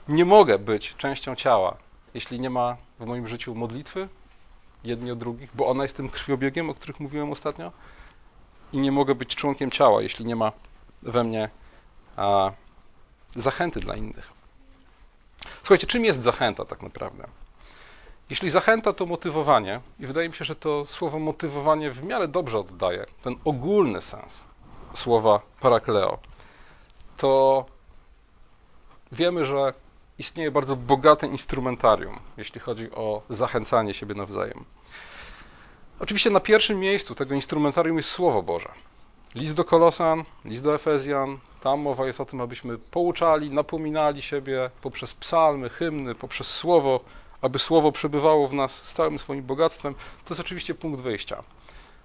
nie 0.08 0.25
mogę 0.25 0.58
być 0.58 0.94
częścią 0.96 1.34
ciała, 1.34 1.76
jeśli 2.14 2.40
nie 2.40 2.50
ma 2.50 2.76
w 2.99 3.06
moim 3.06 3.28
życiu 3.28 3.54
modlitwy, 3.54 4.08
jedni 4.84 5.11
o 5.11 5.16
drugich, 5.16 5.50
bo 5.54 5.66
ona 5.66 5.82
jest 5.82 5.96
tym 5.96 6.08
krwiobiegiem, 6.08 6.70
o 6.70 6.75
których 6.75 7.00
mówiłem 7.00 7.32
ostatnio. 7.32 7.72
I 8.72 8.78
nie 8.78 8.92
mogę 8.92 9.14
być 9.14 9.37
członkiem 9.37 9.70
ciała, 9.70 10.02
jeśli 10.02 10.25
nie 10.25 10.37
ma 10.37 10.52
we 11.02 11.25
mnie 11.25 11.50
a, 12.16 12.50
zachęty 13.37 13.80
dla 13.80 13.96
innych. 13.96 14.41
Słuchajcie, 15.62 15.87
czym 15.87 16.04
jest 16.04 16.22
zachęta 16.22 16.64
tak 16.64 16.82
naprawdę? 16.82 17.25
Jeśli 18.30 18.50
zachęta 18.50 18.92
to 18.92 19.06
motywowanie, 19.06 19.80
i 20.00 20.06
wydaje 20.06 20.28
mi 20.28 20.34
się, 20.34 20.44
że 20.44 20.56
to 20.56 20.84
słowo 20.84 21.18
motywowanie 21.18 21.90
w 21.90 22.04
miarę 22.04 22.28
dobrze 22.28 22.58
oddaje 22.58 23.06
ten 23.22 23.37
ogólny 23.44 24.02
sens 24.02 24.44
słowa 24.94 25.40
parakleo, 25.61 26.18
to 27.16 27.64
wiemy, 29.12 29.44
że 29.44 29.75
istnieje 30.18 30.50
bardzo 30.50 30.76
bogate 30.76 31.26
instrumentarium, 31.26 32.18
jeśli 32.37 32.61
chodzi 32.61 32.90
o 32.90 33.22
zachęcanie 33.30 33.94
siebie 33.94 34.14
nawzajem. 34.14 34.64
Oczywiście 36.00 36.30
na 36.30 36.40
pierwszym 36.40 36.78
miejscu 36.80 37.14
tego 37.14 37.34
instrumentarium 37.34 37.96
jest 37.96 38.11
Słowo 38.11 38.42
Boże. 38.42 38.68
List 39.34 39.54
do 39.54 39.64
Kolosan, 39.64 40.24
list 40.44 40.64
do 40.64 40.74
Efezjan, 40.74 41.38
tam 41.60 41.80
mowa 41.80 42.06
jest 42.06 42.20
o 42.20 42.24
tym, 42.24 42.40
abyśmy 42.40 42.78
pouczali, 42.78 43.50
napominali 43.50 44.22
siebie 44.22 44.70
poprzez 44.82 45.14
psalmy, 45.14 45.68
hymny, 45.68 46.14
poprzez 46.14 46.46
Słowo, 46.46 47.00
aby 47.40 47.58
Słowo 47.58 47.92
przebywało 47.92 48.48
w 48.48 48.54
nas 48.54 48.72
z 48.74 48.92
całym 48.92 49.18
swoim 49.18 49.42
bogactwem. 49.42 49.94
To 49.94 50.34
jest 50.34 50.40
oczywiście 50.40 50.74
punkt 50.74 51.00
wyjścia. 51.00 51.42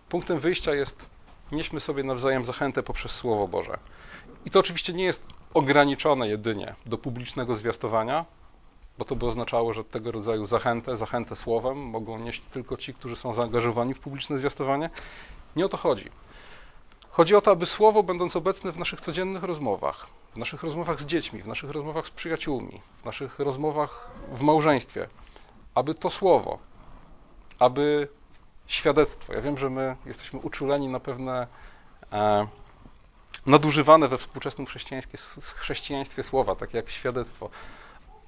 Punktem 0.10 0.40
wyjścia 0.40 0.74
jest 0.76 1.10
nieśmy 1.52 1.80
sobie 1.80 2.04
nawzajem 2.04 2.46
zachętę 2.46 2.84
poprzez 2.84 3.12
Słowo 3.12 3.48
Boże. 3.48 3.78
I 4.46 4.52
to 4.52 4.60
oczywiście 4.60 4.94
nie 4.94 5.04
jest 5.04 5.28
ograniczone 5.54 6.28
jedynie 6.28 6.76
do 6.86 6.98
publicznego 6.98 7.56
zwiastowania, 7.56 8.26
bo 8.98 9.06
to 9.06 9.16
by 9.16 9.26
oznaczało, 9.26 9.74
że 9.74 9.84
tego 9.84 10.12
rodzaju 10.12 10.46
zachętę, 10.46 10.98
zachętę 10.98 11.36
słowem 11.36 11.78
mogą 11.78 12.20
nieść 12.20 12.42
tylko 12.52 12.78
ci, 12.78 12.94
którzy 12.94 13.16
są 13.16 13.34
zaangażowani 13.34 13.94
w 13.94 14.00
publiczne 14.00 14.38
zwiastowanie. 14.38 14.90
Nie 15.56 15.66
o 15.66 15.70
to 15.70 15.78
chodzi. 15.78 16.10
Chodzi 17.10 17.36
o 17.36 17.42
to, 17.42 17.52
aby 17.52 17.66
słowo, 17.66 18.04
będąc 18.04 18.36
obecne 18.36 18.72
w 18.72 18.80
naszych 18.80 19.02
codziennych 19.02 19.44
rozmowach, 19.44 20.08
w 20.34 20.38
naszych 20.38 20.64
rozmowach 20.64 21.02
z 21.02 21.06
dziećmi, 21.06 21.42
w 21.42 21.48
naszych 21.48 21.72
rozmowach 21.72 22.08
z 22.08 22.10
przyjaciółmi, 22.10 22.82
w 23.02 23.06
naszych 23.06 23.40
rozmowach 23.40 24.10
w 24.32 24.42
małżeństwie, 24.42 25.08
aby 25.76 25.96
to 25.96 26.10
słowo, 26.10 26.60
aby 27.60 28.08
świadectwo. 28.68 29.34
Ja 29.34 29.42
wiem, 29.42 29.58
że 29.58 29.70
my 29.70 29.96
jesteśmy 30.06 30.40
uczuleni 30.40 30.88
na 30.88 31.00
pewne 31.00 31.48
e, 32.12 32.48
nadużywane 33.46 34.08
we 34.08 34.18
współczesnym 34.18 34.68
chrześcijaństwie, 35.56 36.24
słowa, 36.24 36.56
takie 36.56 36.78
jak 36.78 36.90
świadectwo. 36.90 37.50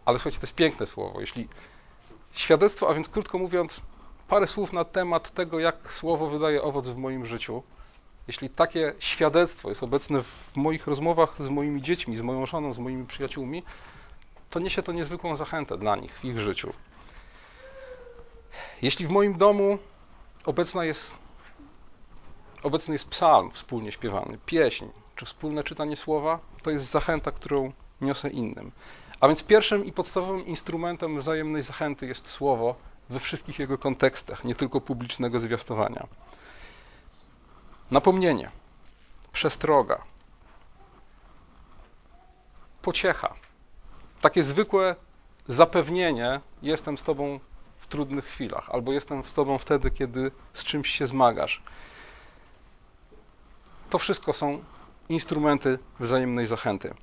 Ale 0.06 0.20
słuchajcie, 0.20 0.40
to 0.40 0.44
jest 0.44 0.56
piękne 0.56 0.86
słowo. 0.86 1.22
Jeśli 1.22 1.48
świadectwo, 2.32 2.90
a 2.90 2.94
więc 2.94 3.10
krótko 3.10 3.38
mówiąc, 3.38 3.82
parę 4.28 4.48
słów 4.48 4.74
na 4.74 4.86
temat 4.86 5.32
tego, 5.32 5.60
jak 5.60 5.94
słowo 5.94 6.28
wydaje 6.28 6.64
owoc 6.64 6.90
w 6.90 6.98
moim 6.98 7.26
życiu, 7.26 7.64
jeśli 8.30 8.50
takie 8.50 8.94
świadectwo 9.00 9.70
jest 9.70 9.84
obecne 9.84 10.24
w 10.24 10.56
moich 10.56 10.88
rozmowach 10.88 11.36
z 11.40 11.50
moimi 11.50 11.82
dziećmi, 11.82 12.18
z 12.18 12.22
moją 12.22 12.46
żoną, 12.46 12.74
z 12.74 12.80
moimi 12.80 13.06
przyjaciółmi, 13.06 13.64
to 14.50 14.60
niesie 14.60 14.84
to 14.84 14.92
niezwykłą 14.92 15.36
zachętę 15.36 15.78
dla 15.78 15.96
nich 15.96 16.20
w 16.20 16.26
ich 16.26 16.40
życiu. 16.40 16.74
Jeśli 18.82 19.08
w 19.08 19.10
moim 19.10 19.38
domu 19.38 19.78
obecna 20.46 20.86
jest, 20.86 21.18
obecny 22.64 22.94
jest 22.94 23.08
psalm 23.08 23.52
wspólnie 23.52 23.92
śpiewany, 23.92 24.38
pieśń, 24.46 24.86
czy 25.16 25.26
wspólne 25.26 25.64
czytanie 25.64 25.96
słowa, 25.96 26.40
to 26.64 26.72
jest 26.72 26.92
zachęta, 26.92 27.32
którą 27.32 27.72
niosę 28.02 28.30
innym. 28.30 28.72
A 29.20 29.28
więc 29.28 29.44
pierwszym 29.44 29.86
i 29.86 29.92
podstawowym 29.92 30.46
instrumentem 30.46 31.20
wzajemnej 31.20 31.62
zachęty 31.62 32.08
jest 32.08 32.28
słowo 32.28 32.76
we 33.10 33.20
wszystkich 33.20 33.60
jego 33.60 33.78
kontekstach, 33.78 34.44
nie 34.44 34.56
tylko 34.56 34.82
publicznego 34.82 35.40
zwiastowania. 35.40 36.08
Napomnienie, 37.92 38.52
przestroga, 39.32 40.02
pociecha, 42.82 43.34
takie 44.22 44.44
zwykłe 44.44 44.96
zapewnienie: 45.48 46.42
jestem 46.62 46.98
z 46.98 47.04
Tobą 47.04 47.40
w 47.78 47.88
trudnych 47.88 48.26
chwilach, 48.26 48.70
albo 48.70 48.92
jestem 48.94 49.26
z 49.26 49.34
Tobą 49.34 49.58
wtedy, 49.58 49.92
kiedy 49.92 50.32
z 50.54 50.64
czymś 50.64 50.90
się 50.90 51.08
zmagasz. 51.08 51.62
To 53.90 54.00
wszystko 54.00 54.34
są 54.34 54.64
instrumenty 55.10 55.80
wzajemnej 56.00 56.48
zachęty. 56.48 56.94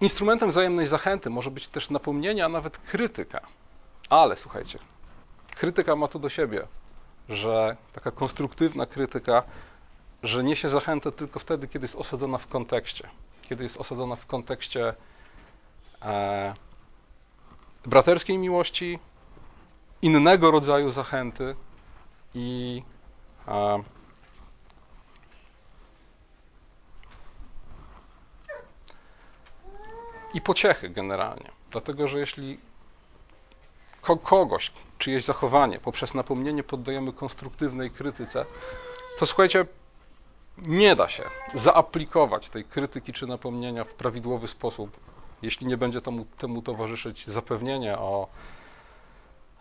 Instrumentem 0.00 0.50
wzajemnej 0.50 0.86
zachęty 0.86 1.30
może 1.30 1.50
być 1.50 1.68
też 1.68 1.90
napomnienie, 1.90 2.44
a 2.44 2.48
nawet 2.48 2.78
krytyka. 2.78 3.40
Ale 4.10 4.36
słuchajcie, 4.36 4.78
krytyka 5.56 5.96
ma 5.96 6.08
to 6.08 6.18
do 6.18 6.28
siebie, 6.28 6.66
że 7.28 7.76
taka 7.92 8.10
konstruktywna 8.10 8.86
krytyka, 8.86 9.42
że 10.22 10.44
niesie 10.44 10.68
zachętę 10.68 11.12
tylko 11.12 11.40
wtedy, 11.40 11.68
kiedy 11.68 11.84
jest 11.84 11.96
osadzona 11.96 12.38
w 12.38 12.46
kontekście. 12.46 13.08
Kiedy 13.42 13.62
jest 13.64 13.76
osadzona 13.76 14.16
w 14.16 14.26
kontekście 14.26 14.94
e, 16.02 16.54
braterskiej 17.86 18.38
miłości, 18.38 18.98
innego 20.02 20.50
rodzaju 20.50 20.90
zachęty 20.90 21.56
i 22.34 22.82
e, 23.48 23.82
i 30.34 30.40
pociechy 30.40 30.90
generalnie. 30.90 31.50
Dlatego, 31.70 32.08
że 32.08 32.18
jeśli 32.18 32.58
kogoś, 34.14 34.72
czyjeś 34.98 35.24
zachowanie 35.24 35.78
poprzez 35.78 36.14
napomnienie 36.14 36.62
poddajemy 36.62 37.12
konstruktywnej 37.12 37.90
krytyce, 37.90 38.46
to 39.18 39.26
słuchajcie, 39.26 39.66
nie 40.58 40.96
da 40.96 41.08
się 41.08 41.22
zaaplikować 41.54 42.48
tej 42.48 42.64
krytyki 42.64 43.12
czy 43.12 43.26
napomnienia 43.26 43.84
w 43.84 43.94
prawidłowy 43.94 44.48
sposób, 44.48 44.96
jeśli 45.42 45.66
nie 45.66 45.76
będzie 45.76 46.00
temu, 46.00 46.24
temu 46.24 46.62
towarzyszyć 46.62 47.26
zapewnienie 47.26 47.98
o 47.98 48.28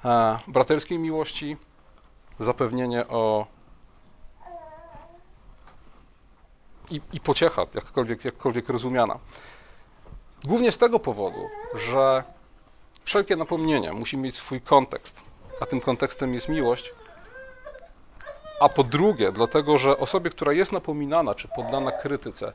e, 0.05 0.39
braterskiej 0.47 0.99
miłości, 0.99 1.57
zapewnienie 2.39 3.07
o 3.07 3.47
i, 6.89 7.01
i 7.13 7.19
pociecha, 7.19 7.65
jakkolwiek, 7.73 8.25
jakkolwiek 8.25 8.69
rozumiana. 8.69 9.19
Głównie 10.43 10.71
z 10.71 10.77
tego 10.77 10.99
powodu, 10.99 11.49
że 11.73 12.23
wszelkie 13.05 13.35
napomnienie 13.35 13.93
musi 13.93 14.17
mieć 14.17 14.37
swój 14.37 14.61
kontekst, 14.61 15.21
a 15.61 15.65
tym 15.65 15.81
kontekstem 15.81 16.33
jest 16.33 16.49
miłość. 16.49 16.93
A 18.59 18.69
po 18.69 18.83
drugie, 18.83 19.31
dlatego, 19.31 19.77
że 19.77 19.97
osobie, 19.97 20.29
która 20.29 20.53
jest 20.53 20.71
napominana 20.71 21.35
czy 21.35 21.47
poddana 21.47 21.91
krytyce, 21.91 22.53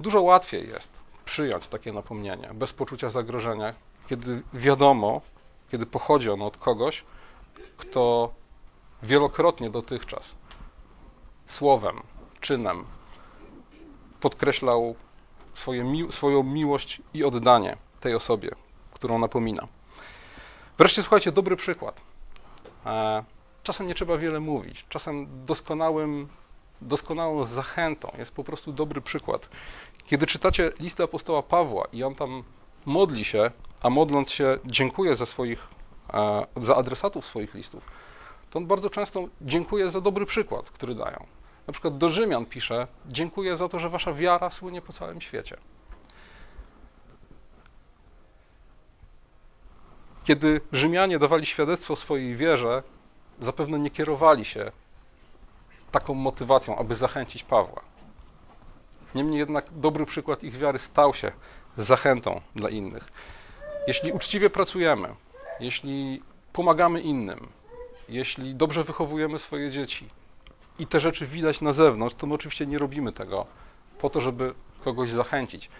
dużo 0.00 0.22
łatwiej 0.22 0.68
jest 0.68 0.90
przyjąć 1.24 1.68
takie 1.68 1.92
napomnienie 1.92 2.50
bez 2.54 2.72
poczucia 2.72 3.10
zagrożenia, 3.10 3.74
kiedy 4.08 4.42
wiadomo, 4.52 5.20
kiedy 5.70 5.86
pochodzi 5.86 6.30
ono 6.30 6.46
od 6.46 6.56
kogoś, 6.56 7.04
kto 7.76 8.32
wielokrotnie 9.02 9.70
dotychczas 9.70 10.34
słowem, 11.46 12.02
czynem 12.40 12.84
podkreślał 14.20 14.94
swoje, 15.54 15.84
swoją 16.10 16.42
miłość 16.42 17.02
i 17.14 17.24
oddanie 17.24 17.76
tej 18.00 18.14
osobie, 18.14 18.50
którą 19.00 19.18
napomina. 19.18 19.68
Wreszcie 20.78 21.02
słuchajcie, 21.02 21.32
dobry 21.32 21.56
przykład. 21.56 22.00
E, 22.86 23.24
czasem 23.62 23.86
nie 23.86 23.94
trzeba 23.94 24.16
wiele 24.16 24.40
mówić, 24.40 24.86
czasem 24.88 25.44
doskonałym, 25.46 26.28
doskonałą 26.80 27.44
zachętą 27.44 28.12
jest 28.18 28.34
po 28.34 28.44
prostu 28.44 28.72
dobry 28.72 29.00
przykład. 29.00 29.48
Kiedy 30.06 30.26
czytacie 30.26 30.72
listę 30.80 31.04
apostoła 31.04 31.42
Pawła 31.42 31.86
i 31.92 32.02
on 32.04 32.14
tam 32.14 32.42
modli 32.86 33.24
się, 33.24 33.50
a 33.82 33.90
modląc 33.90 34.30
się 34.30 34.58
dziękuję 34.64 35.16
za 35.16 35.26
swoich, 35.26 35.68
e, 36.12 36.46
za 36.56 36.76
adresatów 36.76 37.26
swoich 37.26 37.54
listów, 37.54 37.84
to 38.50 38.58
on 38.58 38.66
bardzo 38.66 38.90
często 38.90 39.28
dziękuję 39.40 39.90
za 39.90 40.00
dobry 40.00 40.26
przykład, 40.26 40.70
który 40.70 40.94
dają. 40.94 41.26
Na 41.66 41.72
przykład 41.72 41.98
do 41.98 42.08
Rzymian 42.08 42.46
pisze: 42.46 42.86
Dziękuję 43.06 43.56
za 43.56 43.68
to, 43.68 43.78
że 43.78 43.88
wasza 43.88 44.14
wiara 44.14 44.50
słynie 44.50 44.82
po 44.82 44.92
całym 44.92 45.20
świecie. 45.20 45.56
Kiedy 50.30 50.60
Rzymianie 50.72 51.18
dawali 51.18 51.46
świadectwo 51.46 51.96
swojej 51.96 52.36
wierze, 52.36 52.82
zapewne 53.40 53.78
nie 53.78 53.90
kierowali 53.90 54.44
się 54.44 54.72
taką 55.92 56.14
motywacją, 56.14 56.78
aby 56.78 56.94
zachęcić 56.94 57.42
Pawła. 57.42 57.82
Niemniej 59.14 59.38
jednak 59.38 59.66
dobry 59.72 60.06
przykład 60.06 60.42
ich 60.42 60.56
wiary 60.56 60.78
stał 60.78 61.14
się 61.14 61.32
zachętą 61.76 62.40
dla 62.56 62.68
innych. 62.68 63.08
Jeśli 63.86 64.12
uczciwie 64.12 64.50
pracujemy, 64.50 65.14
jeśli 65.60 66.22
pomagamy 66.52 67.00
innym, 67.00 67.48
jeśli 68.08 68.54
dobrze 68.54 68.84
wychowujemy 68.84 69.38
swoje 69.38 69.70
dzieci, 69.70 70.08
i 70.78 70.86
te 70.86 71.00
rzeczy 71.00 71.26
widać 71.26 71.60
na 71.60 71.72
zewnątrz, 71.72 72.14
to 72.14 72.26
my 72.26 72.34
oczywiście 72.34 72.66
nie 72.66 72.78
robimy 72.78 73.12
tego 73.12 73.46
po 74.00 74.10
to, 74.10 74.20
żeby 74.20 74.54
kogoś 74.84 75.10
zachęcić, 75.10 75.70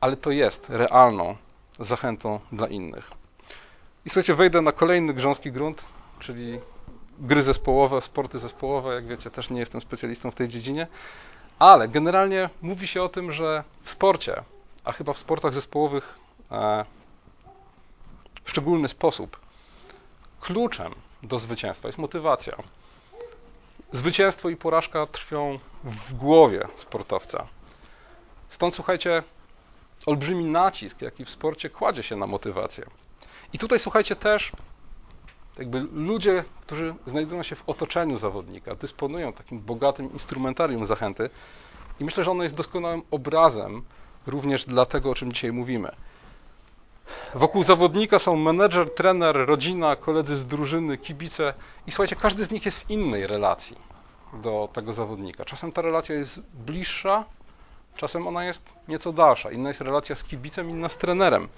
ale 0.00 0.16
to 0.16 0.30
jest 0.30 0.66
realną 0.68 1.36
zachętą 1.80 2.40
dla 2.52 2.68
innych. 2.68 3.25
I 4.06 4.10
słuchajcie, 4.10 4.34
wejdę 4.34 4.62
na 4.62 4.72
kolejny 4.72 5.14
grząski 5.14 5.52
grunt, 5.52 5.84
czyli 6.18 6.60
gry 7.18 7.42
zespołowe, 7.42 8.00
sporty 8.00 8.38
zespołowe. 8.38 8.94
Jak 8.94 9.06
wiecie, 9.06 9.30
też 9.30 9.50
nie 9.50 9.60
jestem 9.60 9.80
specjalistą 9.80 10.30
w 10.30 10.34
tej 10.34 10.48
dziedzinie, 10.48 10.86
ale 11.58 11.88
generalnie 11.88 12.50
mówi 12.62 12.86
się 12.86 13.02
o 13.02 13.08
tym, 13.08 13.32
że 13.32 13.64
w 13.82 13.90
sporcie, 13.90 14.42
a 14.84 14.92
chyba 14.92 15.12
w 15.12 15.18
sportach 15.18 15.54
zespołowych 15.54 16.18
e, 16.50 16.84
w 18.44 18.50
szczególny 18.50 18.88
sposób, 18.88 19.40
kluczem 20.40 20.94
do 21.22 21.38
zwycięstwa 21.38 21.88
jest 21.88 21.98
motywacja. 21.98 22.56
Zwycięstwo 23.92 24.48
i 24.48 24.56
porażka 24.56 25.06
trwią 25.06 25.58
w 25.84 26.14
głowie 26.14 26.68
sportowca. 26.76 27.46
Stąd 28.48 28.74
słuchajcie, 28.74 29.22
olbrzymi 30.06 30.44
nacisk, 30.44 31.02
jaki 31.02 31.24
w 31.24 31.30
sporcie 31.30 31.70
kładzie 31.70 32.02
się 32.02 32.16
na 32.16 32.26
motywację. 32.26 32.86
I 33.52 33.58
tutaj 33.58 33.78
słuchajcie 33.78 34.16
też, 34.16 34.52
jakby 35.58 35.80
ludzie, 35.92 36.44
którzy 36.60 36.94
znajdują 37.06 37.42
się 37.42 37.56
w 37.56 37.68
otoczeniu 37.68 38.18
zawodnika, 38.18 38.74
dysponują 38.74 39.32
takim 39.32 39.60
bogatym 39.60 40.12
instrumentarium 40.12 40.86
zachęty 40.86 41.30
i 42.00 42.04
myślę, 42.04 42.24
że 42.24 42.30
ono 42.30 42.42
jest 42.42 42.54
doskonałym 42.56 43.02
obrazem 43.10 43.82
również 44.26 44.64
dla 44.64 44.86
tego, 44.86 45.10
o 45.10 45.14
czym 45.14 45.32
dzisiaj 45.32 45.52
mówimy. 45.52 45.90
Wokół 47.34 47.62
zawodnika 47.62 48.18
są 48.18 48.36
menedżer, 48.36 48.94
trener, 48.94 49.36
rodzina, 49.46 49.96
koledzy 49.96 50.36
z 50.36 50.46
drużyny, 50.46 50.98
kibice 50.98 51.54
i 51.86 51.90
słuchajcie, 51.90 52.16
każdy 52.16 52.44
z 52.44 52.50
nich 52.50 52.66
jest 52.66 52.78
w 52.80 52.90
innej 52.90 53.26
relacji. 53.26 53.76
do 54.32 54.68
tego 54.72 54.92
zawodnika. 54.92 55.44
Czasem 55.44 55.72
ta 55.72 55.82
relacja 55.82 56.14
jest 56.14 56.40
bliższa, 56.40 57.24
czasem 57.96 58.26
ona 58.26 58.44
jest 58.44 58.62
nieco 58.88 59.12
dalsza. 59.12 59.50
Inna 59.50 59.68
jest 59.68 59.80
relacja 59.80 60.16
z 60.16 60.24
kibicem, 60.24 60.70
inna 60.70 60.88
z 60.88 60.96
trenerem. 60.96 61.48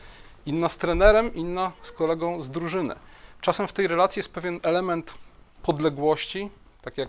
Inna 0.48 0.68
z 0.68 0.76
trenerem, 0.76 1.34
inna 1.34 1.72
z 1.82 1.92
kolegą 1.92 2.42
z 2.42 2.50
drużyny. 2.50 2.94
Czasem 3.40 3.68
w 3.68 3.72
tej 3.72 3.86
relacji 3.86 4.20
jest 4.20 4.32
pewien 4.32 4.60
element 4.62 5.14
podległości, 5.62 6.50
tak 6.82 6.98
jak 6.98 7.08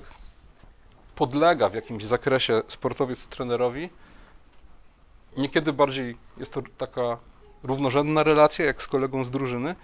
podlega 1.16 1.70
w 1.70 1.74
jakimś 1.74 2.04
zakresie 2.06 2.62
sportowiec 2.68 3.28
trenerowi. 3.28 3.90
Niekiedy 5.38 5.74
bardziej 5.74 6.18
jest 6.38 6.54
to 6.54 6.62
taka 6.78 7.18
równorzędna 7.64 8.24
relacja, 8.24 8.66
jak 8.66 8.82
z 8.84 8.88
kolegą 8.88 9.24
z 9.24 9.32
drużyny. 9.32 9.76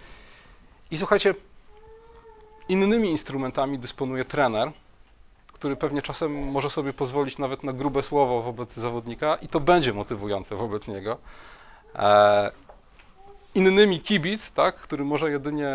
I 0.90 0.98
słuchajcie, 0.98 1.34
innymi 2.68 3.10
instrumentami 3.10 3.78
dysponuje 3.78 4.24
trener, 4.24 4.72
który 5.52 5.76
pewnie 5.76 6.02
czasem 6.02 6.50
może 6.50 6.70
sobie 6.70 6.92
pozwolić 6.92 7.38
nawet 7.38 7.62
na 7.62 7.72
grube 7.72 8.02
słowo 8.02 8.42
wobec 8.42 8.72
zawodnika 8.74 9.36
i 9.36 9.48
to 9.48 9.60
będzie 9.60 9.92
motywujące 9.92 10.56
wobec 10.56 10.88
niego. 10.88 11.18
Innymi 13.56 14.00
kibic, 14.00 14.50
tak, 14.50 14.76
który 14.76 15.04
może 15.04 15.30
jedynie 15.30 15.68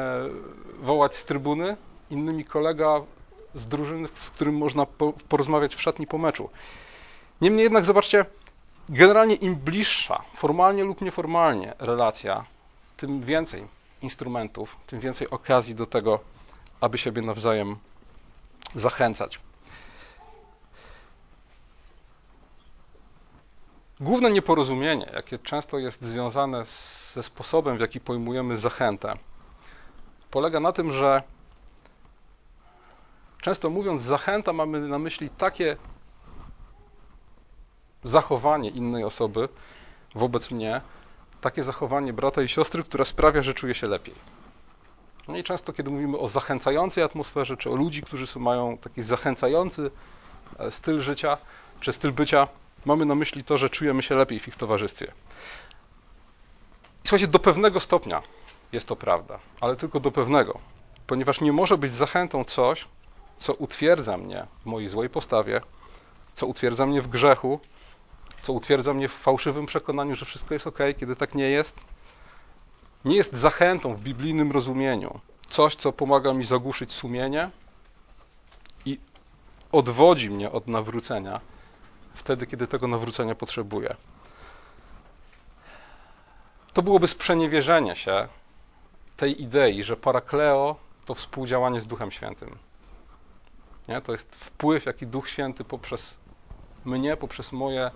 wołać 0.79 1.15
z 1.15 1.25
trybuny, 1.25 1.77
innymi 2.09 2.45
kolega 2.45 3.01
z 3.55 3.65
drużyny, 3.65 4.07
z 4.07 4.29
którym 4.29 4.57
można 4.57 4.85
porozmawiać 5.29 5.75
w 5.75 5.81
szatni 5.81 6.07
po 6.07 6.17
meczu. 6.17 6.49
Niemniej 7.41 7.63
jednak 7.63 7.85
zobaczcie, 7.85 8.25
generalnie 8.89 9.35
im 9.35 9.55
bliższa, 9.55 10.21
formalnie 10.35 10.83
lub 10.83 11.01
nieformalnie 11.01 11.73
relacja, 11.79 12.43
tym 12.97 13.21
więcej 13.21 13.67
instrumentów, 14.01 14.77
tym 14.87 14.99
więcej 14.99 15.29
okazji 15.29 15.75
do 15.75 15.85
tego, 15.85 16.19
aby 16.81 16.97
siebie 16.97 17.21
nawzajem 17.21 17.75
zachęcać. 18.75 19.39
Główne 23.99 24.31
nieporozumienie, 24.31 25.09
jakie 25.13 25.39
często 25.39 25.79
jest 25.79 26.01
związane 26.01 26.65
ze 27.13 27.23
sposobem, 27.23 27.77
w 27.77 27.79
jaki 27.79 27.99
pojmujemy 27.99 28.57
zachętę, 28.57 29.13
polega 30.31 30.59
na 30.59 30.71
tym, 30.71 30.91
że 30.91 31.23
często 33.41 33.69
mówiąc 33.69 34.03
zachęta, 34.03 34.53
mamy 34.53 34.79
na 34.79 34.99
myśli 34.99 35.29
takie 35.29 35.77
zachowanie 38.03 38.69
innej 38.69 39.03
osoby 39.03 39.49
wobec 40.15 40.51
mnie, 40.51 40.81
takie 41.41 41.63
zachowanie 41.63 42.13
brata 42.13 42.41
i 42.41 42.47
siostry, 42.47 42.83
które 42.83 43.05
sprawia, 43.05 43.41
że 43.41 43.53
czuję 43.53 43.73
się 43.73 43.87
lepiej. 43.87 44.15
No 45.27 45.37
i 45.37 45.43
często, 45.43 45.73
kiedy 45.73 45.89
mówimy 45.89 46.17
o 46.17 46.27
zachęcającej 46.27 47.03
atmosferze, 47.03 47.57
czy 47.57 47.69
o 47.69 47.75
ludzi, 47.75 48.01
którzy 48.01 48.39
mają 48.39 48.77
taki 48.77 49.03
zachęcający 49.03 49.91
e, 50.59 50.71
styl 50.71 51.01
życia, 51.01 51.37
czy 51.79 51.93
styl 51.93 52.11
bycia, 52.11 52.47
mamy 52.85 53.05
na 53.05 53.15
myśli 53.15 53.43
to, 53.43 53.57
że 53.57 53.69
czujemy 53.69 54.03
się 54.03 54.15
lepiej 54.15 54.39
w 54.39 54.47
ich 54.47 54.55
towarzystwie. 54.55 55.11
I 57.05 57.07
słuchajcie, 57.07 57.27
do 57.27 57.39
pewnego 57.39 57.79
stopnia 57.79 58.21
jest 58.71 58.87
to 58.87 58.95
prawda, 58.95 59.39
ale 59.61 59.75
tylko 59.75 59.99
do 59.99 60.11
pewnego, 60.11 60.59
ponieważ 61.07 61.41
nie 61.41 61.51
może 61.51 61.77
być 61.77 61.93
zachętą 61.93 62.43
coś, 62.43 62.87
co 63.37 63.53
utwierdza 63.53 64.17
mnie 64.17 64.47
w 64.61 64.65
mojej 64.65 64.89
złej 64.89 65.09
postawie, 65.09 65.61
co 66.33 66.47
utwierdza 66.47 66.85
mnie 66.85 67.01
w 67.01 67.07
grzechu, 67.07 67.59
co 68.41 68.53
utwierdza 68.53 68.93
mnie 68.93 69.09
w 69.09 69.13
fałszywym 69.13 69.65
przekonaniu, 69.65 70.15
że 70.15 70.25
wszystko 70.25 70.53
jest 70.53 70.67
ok, 70.67 70.77
kiedy 70.99 71.15
tak 71.15 71.35
nie 71.35 71.49
jest. 71.49 71.75
Nie 73.05 73.15
jest 73.15 73.33
zachętą 73.33 73.95
w 73.95 74.01
biblijnym 74.01 74.51
rozumieniu 74.51 75.19
coś, 75.49 75.75
co 75.75 75.91
pomaga 75.91 76.33
mi 76.33 76.45
zagłuszyć 76.45 76.93
sumienie 76.93 77.49
i 78.85 78.99
odwodzi 79.71 80.29
mnie 80.29 80.51
od 80.51 80.67
nawrócenia 80.67 81.41
wtedy, 82.15 82.47
kiedy 82.47 82.67
tego 82.67 82.87
nawrócenia 82.87 83.35
potrzebuję. 83.35 83.95
To 86.73 86.81
byłoby 86.81 87.07
sprzeniewierzenie 87.07 87.95
się 87.95 88.27
tej 89.17 89.41
idei, 89.41 89.83
że 89.83 89.97
parakleo 89.97 90.75
to 91.05 91.15
współdziałanie 91.15 91.81
z 91.81 91.87
Duchem 91.87 92.11
Świętym. 92.11 92.57
Nie? 93.87 94.01
To 94.01 94.11
jest 94.11 94.35
wpływ, 94.35 94.85
jaki 94.85 95.07
Duch 95.07 95.29
Święty 95.29 95.63
poprzez 95.63 96.17
mnie, 96.85 97.17
poprzez 97.17 97.51
moje 97.51 97.91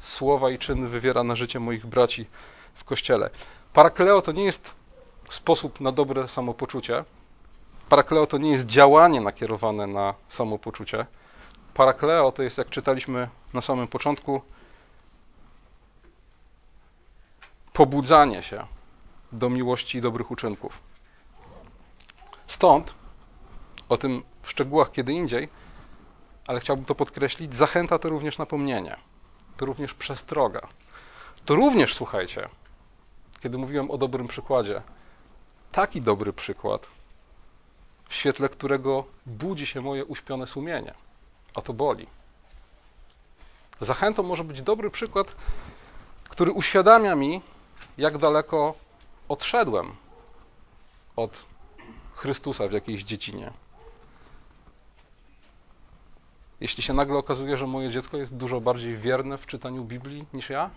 słowa 0.00 0.50
i 0.50 0.58
czyny 0.58 0.88
wywiera 0.88 1.24
na 1.24 1.36
życie 1.36 1.60
moich 1.60 1.86
braci 1.86 2.26
w 2.74 2.84
Kościele. 2.84 3.30
Parakleo 3.72 4.22
to 4.22 4.32
nie 4.32 4.44
jest 4.44 4.74
sposób 5.30 5.80
na 5.80 5.92
dobre 5.92 6.28
samopoczucie. 6.28 7.04
Parakleo 7.88 8.26
to 8.26 8.38
nie 8.38 8.50
jest 8.50 8.66
działanie 8.66 9.20
nakierowane 9.20 9.86
na 9.86 10.14
samopoczucie. 10.28 11.06
Parakleo 11.74 12.32
to 12.32 12.42
jest, 12.42 12.58
jak 12.58 12.70
czytaliśmy 12.70 13.28
na 13.54 13.60
samym 13.60 13.88
początku, 13.88 14.42
pobudzanie 17.72 18.42
się 18.42 18.66
do 19.32 19.50
miłości 19.50 19.98
i 19.98 20.00
dobrych 20.00 20.30
uczynków. 20.30 20.78
Stąd, 22.46 22.94
o 23.88 23.96
tym 23.96 24.22
w 24.42 24.50
szczegółach 24.50 24.92
kiedy 24.92 25.12
indziej, 25.12 25.48
ale 26.46 26.60
chciałbym 26.60 26.84
to 26.84 26.94
podkreślić, 26.94 27.54
zachęta 27.54 27.98
to 27.98 28.08
również 28.08 28.38
napomnienie, 28.38 28.96
to 29.56 29.66
również 29.66 29.94
przestroga. 29.94 30.68
To 31.44 31.54
również, 31.54 31.94
słuchajcie, 31.94 32.48
kiedy 33.40 33.58
mówiłem 33.58 33.90
o 33.90 33.98
dobrym 33.98 34.28
przykładzie, 34.28 34.82
taki 35.72 36.00
dobry 36.00 36.32
przykład, 36.32 36.86
w 38.08 38.14
świetle 38.14 38.48
którego 38.48 39.04
budzi 39.26 39.66
się 39.66 39.80
moje 39.80 40.04
uśpione 40.04 40.46
sumienie, 40.46 40.94
a 41.54 41.62
to 41.62 41.72
boli. 41.72 42.06
Zachętą 43.80 44.22
może 44.22 44.44
być 44.44 44.62
dobry 44.62 44.90
przykład, 44.90 45.36
który 46.28 46.52
uświadamia 46.52 47.14
mi, 47.14 47.42
jak 47.98 48.18
daleko 48.18 48.74
odszedłem 49.28 49.96
od 51.16 51.44
Chrystusa 52.14 52.68
w 52.68 52.72
jakiejś 52.72 53.04
dziedzinie. 53.04 53.52
Jeśli 56.60 56.82
się 56.82 56.92
nagle 56.92 57.18
okazuje, 57.18 57.56
że 57.56 57.66
moje 57.66 57.90
dziecko 57.90 58.16
jest 58.16 58.36
dużo 58.36 58.60
bardziej 58.60 58.96
wierne 58.96 59.38
w 59.38 59.46
czytaniu 59.46 59.84
Biblii 59.84 60.26
niż 60.32 60.50
ja, 60.50 60.70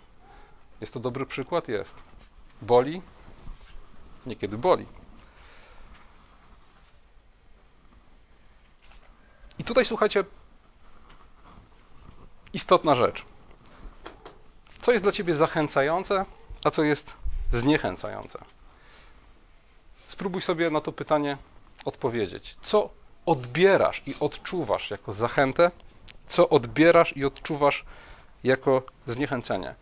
jest 0.82 0.94
to 0.94 1.00
dobry 1.00 1.26
przykład? 1.26 1.68
Jest. 1.68 1.96
Boli? 2.62 3.02
Niekiedy 4.26 4.58
boli. 4.58 4.86
I 9.60 9.64
tutaj 9.64 9.86
słuchajcie, 9.86 10.24
istotna 12.54 12.96
rzecz. 12.96 13.26
Co 14.82 14.92
jest 14.92 15.04
dla 15.04 15.12
ciebie 15.12 15.34
zachęcające, 15.34 16.26
a 16.66 16.72
co 16.72 16.84
jest 16.84 17.14
zniechęcające? 17.52 18.40
Spróbuj 20.08 20.42
sobie 20.42 20.70
na 20.70 20.82
to 20.82 20.92
pytanie 20.92 21.38
odpowiedzieć. 21.86 22.58
Co 22.62 22.90
odbierasz 23.26 24.04
i 24.06 24.16
odczuwasz 24.20 24.92
jako 24.92 25.14
zachętę, 25.14 25.72
co 26.28 26.50
odbierasz 26.50 27.18
i 27.18 27.26
odczuwasz 27.26 27.86
jako 28.44 28.82
zniechęcenie? 29.08 29.76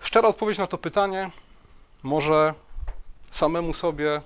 Szczera 0.00 0.28
odpowiedź 0.28 0.58
na 0.58 0.66
to 0.66 0.78
pytanie 0.78 1.30
może 2.02 2.54
samemu 3.30 3.74
sobie 3.74 4.20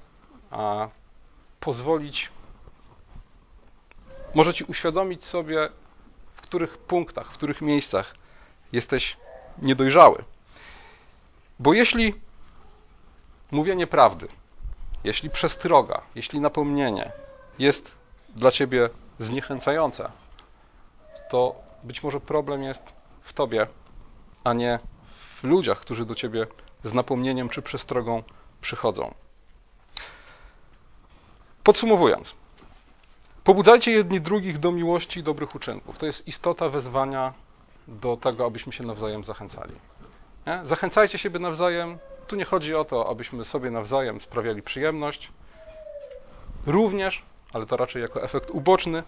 pozwolić, 1.61 2.31
może 4.35 4.55
ci 4.55 4.65
uświadomić 4.65 5.25
sobie, 5.25 5.69
w 6.35 6.41
których 6.41 6.79
punktach, 6.79 7.31
w 7.31 7.35
których 7.35 7.61
miejscach 7.61 8.15
jesteś 8.73 9.17
niedojrzały. 9.59 10.25
Bo 11.59 11.73
jeśli 11.73 12.15
mówienie 13.51 13.87
prawdy, 13.87 14.29
jeśli 15.05 15.31
przestroga, 15.31 16.03
jeśli 16.15 16.41
napomnienie 16.41 17.13
jest 17.59 17.95
dla 18.37 18.51
ciebie 18.51 18.91
zniechęcające, 19.19 20.11
to 21.31 21.55
być 21.85 22.03
może 22.03 22.21
problem 22.21 22.63
jest 22.63 22.83
w 23.23 23.33
tobie, 23.33 23.67
a 24.45 24.53
nie 24.53 24.79
w 25.41 25.45
ludziach, 25.45 25.81
którzy 25.81 26.07
do 26.07 26.15
ciebie 26.15 26.47
z 26.85 26.93
napomnieniem 26.93 27.49
czy 27.49 27.63
przestrogą 27.63 28.23
przychodzą. 28.61 29.15
Podsumowując, 31.65 32.35
pobudzajcie 33.45 33.91
jedni 33.91 34.21
drugich 34.21 34.59
do 34.59 34.73
miłości 34.73 35.21
i 35.21 35.23
dobrych 35.23 35.55
uczynków. 35.55 35.99
To 35.99 36.07
jest 36.07 36.29
istota 36.29 36.69
wezwania 36.69 37.33
do 37.89 38.17
tego, 38.17 38.47
abyśmy 38.47 38.73
się 38.73 38.85
nawzajem 38.85 39.25
zachęcali. 39.25 39.75
Nie? 40.49 40.61
Zachęcajcie 40.65 41.19
siebie 41.19 41.39
nawzajem. 41.39 41.99
Tu 42.27 42.37
nie 42.37 42.45
chodzi 42.45 42.75
o 42.75 42.85
to, 42.85 43.11
abyśmy 43.11 43.45
sobie 43.45 43.71
nawzajem 43.71 44.21
sprawiali 44.21 44.63
przyjemność. 44.63 45.33
Również, 46.67 47.23
ale 47.53 47.67
to 47.67 47.77
raczej 47.77 48.03
jako 48.03 48.23
efekt 48.23 48.51
uboczny, 48.51 49.03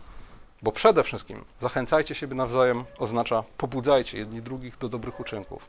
bo 0.63 0.73
przede 0.73 1.03
wszystkim 1.03 1.45
zachęcajcie 1.61 2.15
siebie 2.15 2.35
nawzajem 2.35 2.85
oznacza 2.99 3.45
pobudzajcie 3.57 4.19
jedni 4.19 4.43
drugich 4.43 4.79
do 4.79 4.89
dobrych 4.89 5.21
uczynków. 5.21 5.69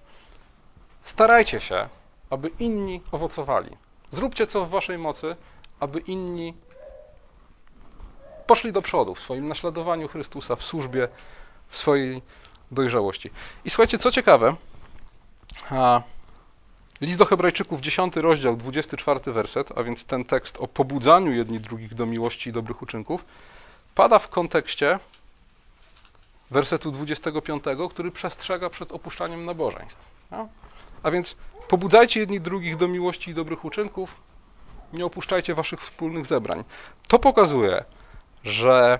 Starajcie 1.03 1.61
się, 1.61 1.89
aby 2.29 2.51
inni 2.59 3.01
owocowali. 3.11 3.77
Zróbcie 4.11 4.47
co 4.47 4.65
w 4.65 4.69
waszej 4.69 4.97
mocy, 4.97 5.35
aby 5.79 5.99
inni 5.99 6.53
poszli 8.47 8.71
do 8.71 8.81
przodu 8.81 9.15
w 9.15 9.19
swoim 9.19 9.47
naśladowaniu 9.47 10.07
Chrystusa, 10.07 10.55
w 10.55 10.63
służbie, 10.63 11.07
w 11.69 11.77
swojej 11.77 12.21
dojrzałości. 12.71 13.31
I 13.65 13.69
słuchajcie, 13.69 13.97
co 13.97 14.11
ciekawe, 14.11 14.55
list 17.01 17.17
do 17.17 17.25
Hebrajczyków, 17.25 17.81
10 17.81 18.15
rozdział, 18.15 18.57
24 18.57 19.19
werset, 19.25 19.77
a 19.77 19.83
więc 19.83 20.05
ten 20.05 20.25
tekst 20.25 20.57
o 20.57 20.67
pobudzaniu 20.67 21.31
jedni 21.31 21.59
drugich 21.59 21.93
do 21.93 22.05
miłości 22.05 22.49
i 22.49 22.53
dobrych 22.53 22.81
uczynków, 22.81 23.25
pada 23.95 24.19
w 24.19 24.29
kontekście 24.29 24.99
wersetu 26.51 26.91
25, 26.91 27.63
który 27.91 28.11
przestrzega 28.11 28.69
przed 28.69 28.91
opuszczaniem 28.91 29.45
nabożeństw. 29.45 30.05
No? 30.31 30.47
A 31.03 31.11
więc 31.11 31.35
pobudzajcie 31.67 32.19
jedni 32.19 32.41
drugich 32.41 32.77
do 32.77 32.87
miłości 32.87 33.31
i 33.31 33.33
dobrych 33.33 33.65
uczynków, 33.65 34.15
nie 34.93 35.05
opuszczajcie 35.05 35.55
waszych 35.55 35.81
wspólnych 35.81 36.25
zebrań. 36.25 36.63
To 37.07 37.19
pokazuje, 37.19 37.83
że 38.43 38.99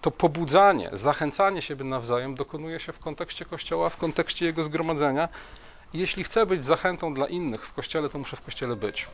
to 0.00 0.10
pobudzanie, 0.10 0.90
zachęcanie 0.92 1.62
siebie 1.62 1.84
nawzajem 1.84 2.34
dokonuje 2.34 2.80
się 2.80 2.92
w 2.92 2.98
kontekście 2.98 3.44
Kościoła, 3.44 3.90
w 3.90 3.96
kontekście 3.96 4.46
jego 4.46 4.64
zgromadzenia. 4.64 5.28
Jeśli 5.94 6.24
chcę 6.24 6.46
być 6.46 6.64
zachętą 6.64 7.14
dla 7.14 7.26
innych 7.26 7.66
w 7.66 7.72
Kościele, 7.72 8.08
to 8.08 8.18
muszę 8.18 8.36
w 8.36 8.42
Kościele 8.42 8.76
być. 8.76 9.08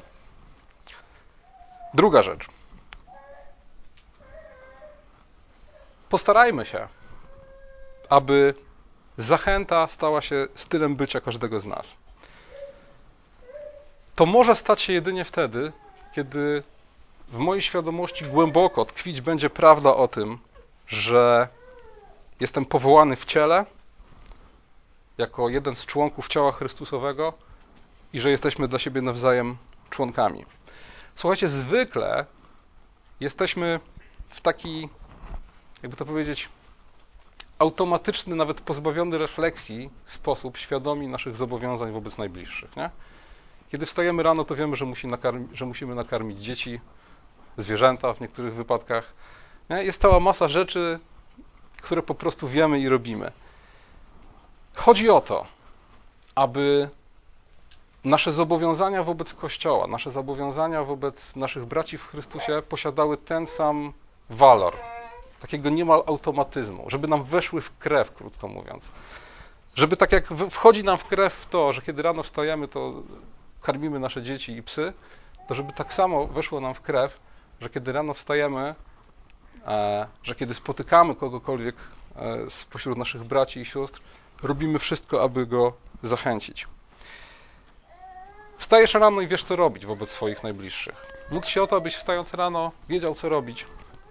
Druga 1.94 2.22
rzecz. 2.22 2.46
Postarajmy 6.08 6.66
się, 6.66 6.88
aby 8.08 8.54
zachęta 9.18 9.86
stała 9.86 10.22
się 10.22 10.46
stylem 10.54 10.96
bycia 10.96 11.20
każdego 11.20 11.60
z 11.60 11.66
nas. 11.66 11.94
To 14.14 14.26
może 14.26 14.56
stać 14.56 14.82
się 14.82 14.92
jedynie 14.92 15.24
wtedy, 15.24 15.72
kiedy 16.14 16.62
w 17.28 17.38
mojej 17.38 17.62
świadomości 17.62 18.24
głęboko 18.24 18.84
tkwić 18.84 19.20
będzie 19.20 19.50
prawda 19.50 19.94
o 19.94 20.08
tym, 20.08 20.38
że 20.86 21.48
jestem 22.40 22.64
powołany 22.64 23.16
w 23.16 23.24
ciele 23.24 23.64
jako 25.18 25.48
jeden 25.48 25.74
z 25.74 25.86
członków 25.86 26.28
ciała 26.28 26.52
Chrystusowego 26.52 27.32
i 28.12 28.20
że 28.20 28.30
jesteśmy 28.30 28.68
dla 28.68 28.78
siebie 28.78 29.02
nawzajem 29.02 29.56
członkami. 29.90 30.44
Słuchajcie, 31.14 31.48
zwykle 31.48 32.26
jesteśmy 33.20 33.80
w 34.28 34.40
taki, 34.40 34.88
jakby 35.82 35.96
to 35.96 36.04
powiedzieć, 36.04 36.48
automatyczny, 37.58 38.36
nawet 38.36 38.60
pozbawiony 38.60 39.18
refleksji 39.18 39.90
sposób 40.06 40.56
świadomi 40.56 41.08
naszych 41.08 41.36
zobowiązań 41.36 41.92
wobec 41.92 42.18
najbliższych. 42.18 42.76
Nie? 42.76 42.90
Kiedy 43.68 43.86
wstajemy 43.86 44.22
rano, 44.22 44.44
to 44.44 44.54
wiemy, 44.54 44.76
że, 44.76 44.84
musi 44.84 45.06
nakarmi, 45.06 45.48
że 45.52 45.66
musimy 45.66 45.94
nakarmić 45.94 46.38
dzieci, 46.38 46.80
zwierzęta 47.56 48.12
w 48.12 48.20
niektórych 48.20 48.54
wypadkach. 48.54 49.14
Nie? 49.70 49.84
Jest 49.84 50.00
cała 50.00 50.20
masa 50.20 50.48
rzeczy, 50.48 50.98
które 51.82 52.02
po 52.02 52.14
prostu 52.14 52.48
wiemy 52.48 52.80
i 52.80 52.88
robimy. 52.88 53.32
Chodzi 54.76 55.10
o 55.10 55.20
to, 55.20 55.44
aby 56.34 56.88
nasze 58.04 58.32
zobowiązania 58.32 59.02
wobec 59.02 59.34
Kościoła, 59.34 59.86
nasze 59.86 60.10
zobowiązania 60.10 60.84
wobec 60.84 61.36
naszych 61.36 61.64
braci 61.64 61.98
w 61.98 62.06
Chrystusie 62.06 62.62
posiadały 62.68 63.16
ten 63.16 63.46
sam 63.46 63.92
walor, 64.30 64.74
takiego 65.40 65.70
niemal 65.70 66.02
automatyzmu, 66.06 66.90
żeby 66.90 67.08
nam 67.08 67.22
weszły 67.24 67.60
w 67.60 67.78
krew, 67.78 68.14
krótko 68.14 68.48
mówiąc. 68.48 68.90
Żeby 69.74 69.96
tak 69.96 70.12
jak 70.12 70.28
wchodzi 70.50 70.84
nam 70.84 70.98
w 70.98 71.04
krew 71.04 71.34
w 71.34 71.46
to, 71.46 71.72
że 71.72 71.82
kiedy 71.82 72.02
rano 72.02 72.22
wstajemy, 72.22 72.68
to 72.68 72.92
karmimy 73.62 73.98
nasze 73.98 74.22
dzieci 74.22 74.52
i 74.52 74.62
psy, 74.62 74.92
to 75.48 75.54
żeby 75.54 75.72
tak 75.72 75.94
samo 75.94 76.26
weszło 76.26 76.60
nam 76.60 76.74
w 76.74 76.80
krew, 76.80 77.20
że 77.60 77.70
kiedy 77.70 77.92
rano 77.92 78.14
wstajemy, 78.14 78.74
e, 79.66 80.06
że 80.22 80.34
kiedy 80.34 80.54
spotykamy 80.54 81.14
kogokolwiek 81.14 81.76
e, 82.16 82.50
spośród 82.50 82.98
naszych 82.98 83.24
braci 83.24 83.60
i 83.60 83.64
sióstr, 83.64 84.00
robimy 84.42 84.78
wszystko, 84.78 85.22
aby 85.22 85.46
go 85.46 85.72
zachęcić. 86.02 86.66
Wstajesz 88.58 88.94
rano 88.94 89.20
i 89.20 89.26
wiesz, 89.26 89.44
co 89.44 89.56
robić 89.56 89.86
wobec 89.86 90.10
swoich 90.10 90.42
najbliższych. 90.42 91.06
Módl 91.30 91.48
się 91.48 91.62
o 91.62 91.66
to, 91.66 91.76
abyś 91.76 91.96
wstając 91.96 92.34
rano 92.34 92.72
wiedział, 92.88 93.14
co 93.14 93.28
robić 93.28 93.66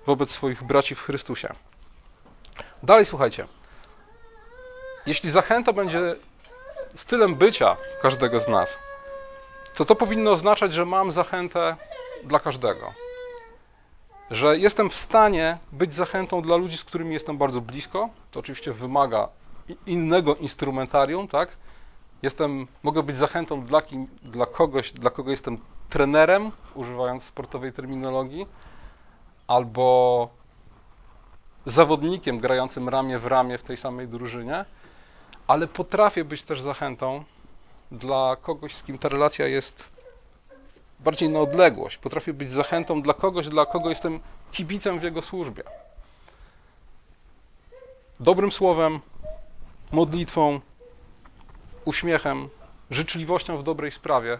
wobec 0.05 0.31
swoich 0.31 0.63
braci 0.63 0.95
w 0.95 1.01
Chrystusie. 1.01 1.53
Dalej 2.83 3.05
słuchajcie. 3.05 3.47
Jeśli 5.05 5.31
zachęta 5.31 5.73
będzie 5.73 6.15
stylem 6.95 7.35
bycia 7.35 7.77
każdego 8.01 8.39
z 8.39 8.47
nas, 8.47 8.77
to 9.75 9.85
to 9.85 9.95
powinno 9.95 10.31
oznaczać, 10.31 10.73
że 10.73 10.85
mam 10.85 11.11
zachętę 11.11 11.77
dla 12.23 12.39
każdego. 12.39 12.93
Że 14.31 14.57
jestem 14.57 14.89
w 14.89 14.95
stanie 14.95 15.57
być 15.71 15.93
zachętą 15.93 16.41
dla 16.41 16.55
ludzi, 16.55 16.77
z 16.77 16.83
którymi 16.83 17.13
jestem 17.13 17.37
bardzo 17.37 17.61
blisko. 17.61 18.09
To 18.31 18.39
oczywiście 18.39 18.71
wymaga 18.71 19.29
innego 19.85 20.35
instrumentarium, 20.35 21.27
tak? 21.27 21.49
Jestem, 22.21 22.67
mogę 22.83 23.03
być 23.03 23.15
zachętą 23.15 23.65
dla, 23.65 23.81
kim, 23.81 24.07
dla 24.23 24.45
kogoś, 24.45 24.91
dla 24.91 25.09
kogo 25.09 25.31
jestem 25.31 25.57
trenerem, 25.89 26.51
używając 26.75 27.23
sportowej 27.23 27.73
terminologii, 27.73 28.47
albo 29.47 30.29
zawodnikiem 31.65 32.39
grającym 32.39 32.89
ramię 32.89 33.19
w 33.19 33.25
ramię 33.25 33.57
w 33.57 33.63
tej 33.63 33.77
samej 33.77 34.07
drużynie, 34.07 34.65
ale 35.47 35.67
potrafię 35.67 36.25
być 36.25 36.43
też 36.43 36.61
zachętą 36.61 37.23
dla 37.91 38.35
kogoś, 38.41 38.75
z 38.75 38.83
kim 38.83 38.97
ta 38.97 39.09
relacja 39.09 39.47
jest 39.47 39.83
bardziej 40.99 41.29
na 41.29 41.39
odległość. 41.39 41.97
Potrafię 41.97 42.33
być 42.33 42.51
zachętą 42.51 43.01
dla 43.01 43.13
kogoś, 43.13 43.47
dla 43.47 43.65
kogo 43.65 43.89
jestem 43.89 44.19
kibicem 44.51 44.99
w 44.99 45.03
jego 45.03 45.21
służbie. 45.21 45.63
Dobrym 48.19 48.51
słowem, 48.51 48.99
modlitwą, 49.95 50.61
uśmiechem, 51.85 52.49
życzliwością 52.91 53.57
w 53.57 53.63
dobrej 53.63 53.91
sprawie, 53.91 54.39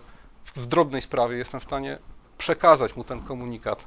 w 0.56 0.66
drobnej 0.66 1.02
sprawie 1.02 1.38
jestem 1.38 1.60
w 1.60 1.64
stanie 1.64 1.98
przekazać 2.38 2.96
mu 2.96 3.04
ten 3.04 3.22
komunikat, 3.22 3.86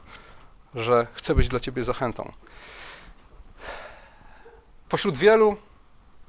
że 0.74 1.06
chcę 1.14 1.34
być 1.34 1.48
dla 1.48 1.60
ciebie 1.60 1.84
zachętą. 1.84 2.32
Pośród 4.88 5.18
wielu 5.18 5.56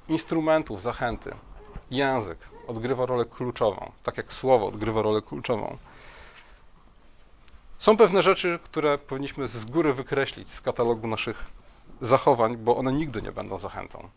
instrumentów 0.07 0.81
zachęty, 0.81 1.31
język 1.91 2.39
odgrywa 2.67 3.05
rolę 3.05 3.25
kluczową, 3.25 3.91
tak 4.03 4.17
jak 4.17 4.33
słowo 4.33 4.67
odgrywa 4.67 5.01
rolę 5.01 5.21
kluczową. 5.21 5.77
Są 7.77 7.97
pewne 7.97 8.23
rzeczy, 8.23 8.59
które 8.63 8.97
powinniśmy 8.97 9.47
z 9.47 9.65
góry 9.65 9.93
wykreślić 9.93 10.51
z 10.51 10.61
katalogu 10.61 11.07
naszych 11.07 11.45
zachowań, 12.01 12.57
bo 12.57 12.77
one 12.77 12.93
nigdy 12.93 13.21
nie 13.21 13.31
będą 13.31 13.57
zachętą. 13.57 14.09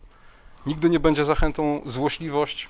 Nigdy 0.65 0.89
nie 0.89 0.99
będzie 0.99 1.25
zachętą 1.25 1.81
złośliwość, 1.85 2.69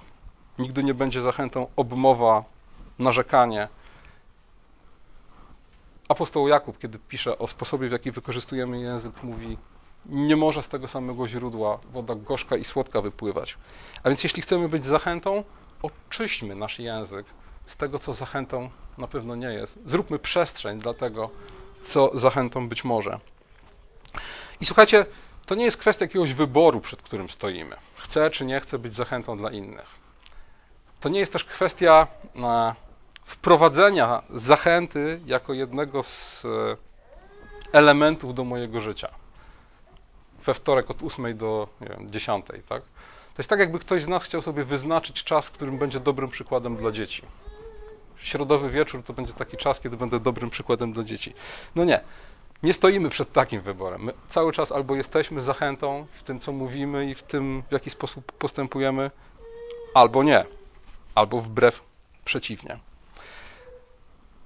nigdy 0.59 0.83
nie 0.83 0.93
będzie 0.93 1.21
zachętą 1.21 1.67
obmowa, 1.75 2.43
narzekanie. 2.99 3.67
Apostoł 6.09 6.47
Jakub, 6.47 6.79
kiedy 6.79 6.99
pisze 6.99 7.37
o 7.37 7.47
sposobie, 7.47 7.89
w 7.89 7.91
jaki 7.91 8.11
wykorzystujemy 8.11 8.79
język, 8.79 9.23
mówi: 9.23 9.57
Nie 10.05 10.35
może 10.35 10.63
z 10.63 10.67
tego 10.67 10.87
samego 10.87 11.27
źródła 11.27 11.79
woda 11.91 12.15
gorzka 12.15 12.55
i 12.57 12.63
słodka 12.63 13.01
wypływać. 13.01 13.57
A 14.03 14.09
więc, 14.09 14.23
jeśli 14.23 14.41
chcemy 14.41 14.69
być 14.69 14.85
zachętą, 14.85 15.43
oczyśćmy 15.81 16.55
nasz 16.55 16.79
język 16.79 17.25
z 17.65 17.77
tego, 17.77 17.99
co 17.99 18.13
zachętą 18.13 18.69
na 18.97 19.07
pewno 19.07 19.35
nie 19.35 19.47
jest. 19.47 19.79
Zróbmy 19.85 20.19
przestrzeń 20.19 20.79
dla 20.79 20.93
tego, 20.93 21.29
co 21.83 22.11
zachętą 22.13 22.69
być 22.69 22.83
może. 22.83 23.19
I 24.61 24.65
słuchajcie, 24.65 25.05
to 25.45 25.55
nie 25.55 25.65
jest 25.65 25.77
kwestia 25.77 26.05
jakiegoś 26.05 26.33
wyboru, 26.33 26.81
przed 26.81 27.01
którym 27.01 27.29
stoimy. 27.29 27.75
Chcę 27.95 28.29
czy 28.29 28.45
nie 28.45 28.59
chcę 28.59 28.79
być 28.79 28.93
zachętą 28.93 29.37
dla 29.37 29.51
innych. 29.51 30.03
To 30.99 31.09
nie 31.09 31.19
jest 31.19 31.33
też 31.33 31.45
kwestia 31.45 32.07
e, 32.35 32.75
wprowadzenia 33.25 34.23
zachęty 34.29 35.19
jako 35.25 35.53
jednego 35.53 36.03
z 36.03 36.45
e, 36.45 36.77
elementów 37.71 38.33
do 38.33 38.43
mojego 38.43 38.81
życia. 38.81 39.09
We 40.45 40.53
wtorek 40.53 40.91
od 40.91 41.03
8 41.03 41.37
do 41.37 41.67
nie 41.81 41.87
wiem, 41.87 42.11
10, 42.11 42.45
tak? 42.69 42.81
To 43.33 43.37
jest 43.37 43.49
tak, 43.49 43.59
jakby 43.59 43.79
ktoś 43.79 44.03
z 44.03 44.07
nas 44.07 44.23
chciał 44.23 44.41
sobie 44.41 44.63
wyznaczyć 44.63 45.23
czas, 45.23 45.49
którym 45.49 45.77
będzie 45.77 45.99
dobrym 45.99 46.29
przykładem 46.29 46.75
dla 46.75 46.91
dzieci. 46.91 47.21
Środowy 48.17 48.69
wieczór 48.69 49.03
to 49.03 49.13
będzie 49.13 49.33
taki 49.33 49.57
czas, 49.57 49.79
kiedy 49.79 49.97
będę 49.97 50.19
dobrym 50.19 50.49
przykładem 50.49 50.93
dla 50.93 51.03
dzieci. 51.03 51.33
No 51.75 51.83
nie 51.83 52.01
nie 52.63 52.73
stoimy 52.73 53.09
przed 53.09 53.31
takim 53.31 53.61
wyborem. 53.61 54.03
My 54.03 54.13
cały 54.29 54.53
czas 54.53 54.71
albo 54.71 54.95
jesteśmy 54.95 55.41
zachętą 55.41 56.05
w 56.13 56.23
tym, 56.23 56.39
co 56.39 56.51
mówimy 56.51 57.09
i 57.09 57.15
w 57.15 57.23
tym, 57.23 57.63
w 57.69 57.71
jaki 57.71 57.89
sposób 57.89 58.31
postępujemy, 58.31 59.11
albo 59.93 60.23
nie, 60.23 60.45
albo 61.15 61.41
wbrew 61.41 61.81
przeciwnie. 62.25 62.79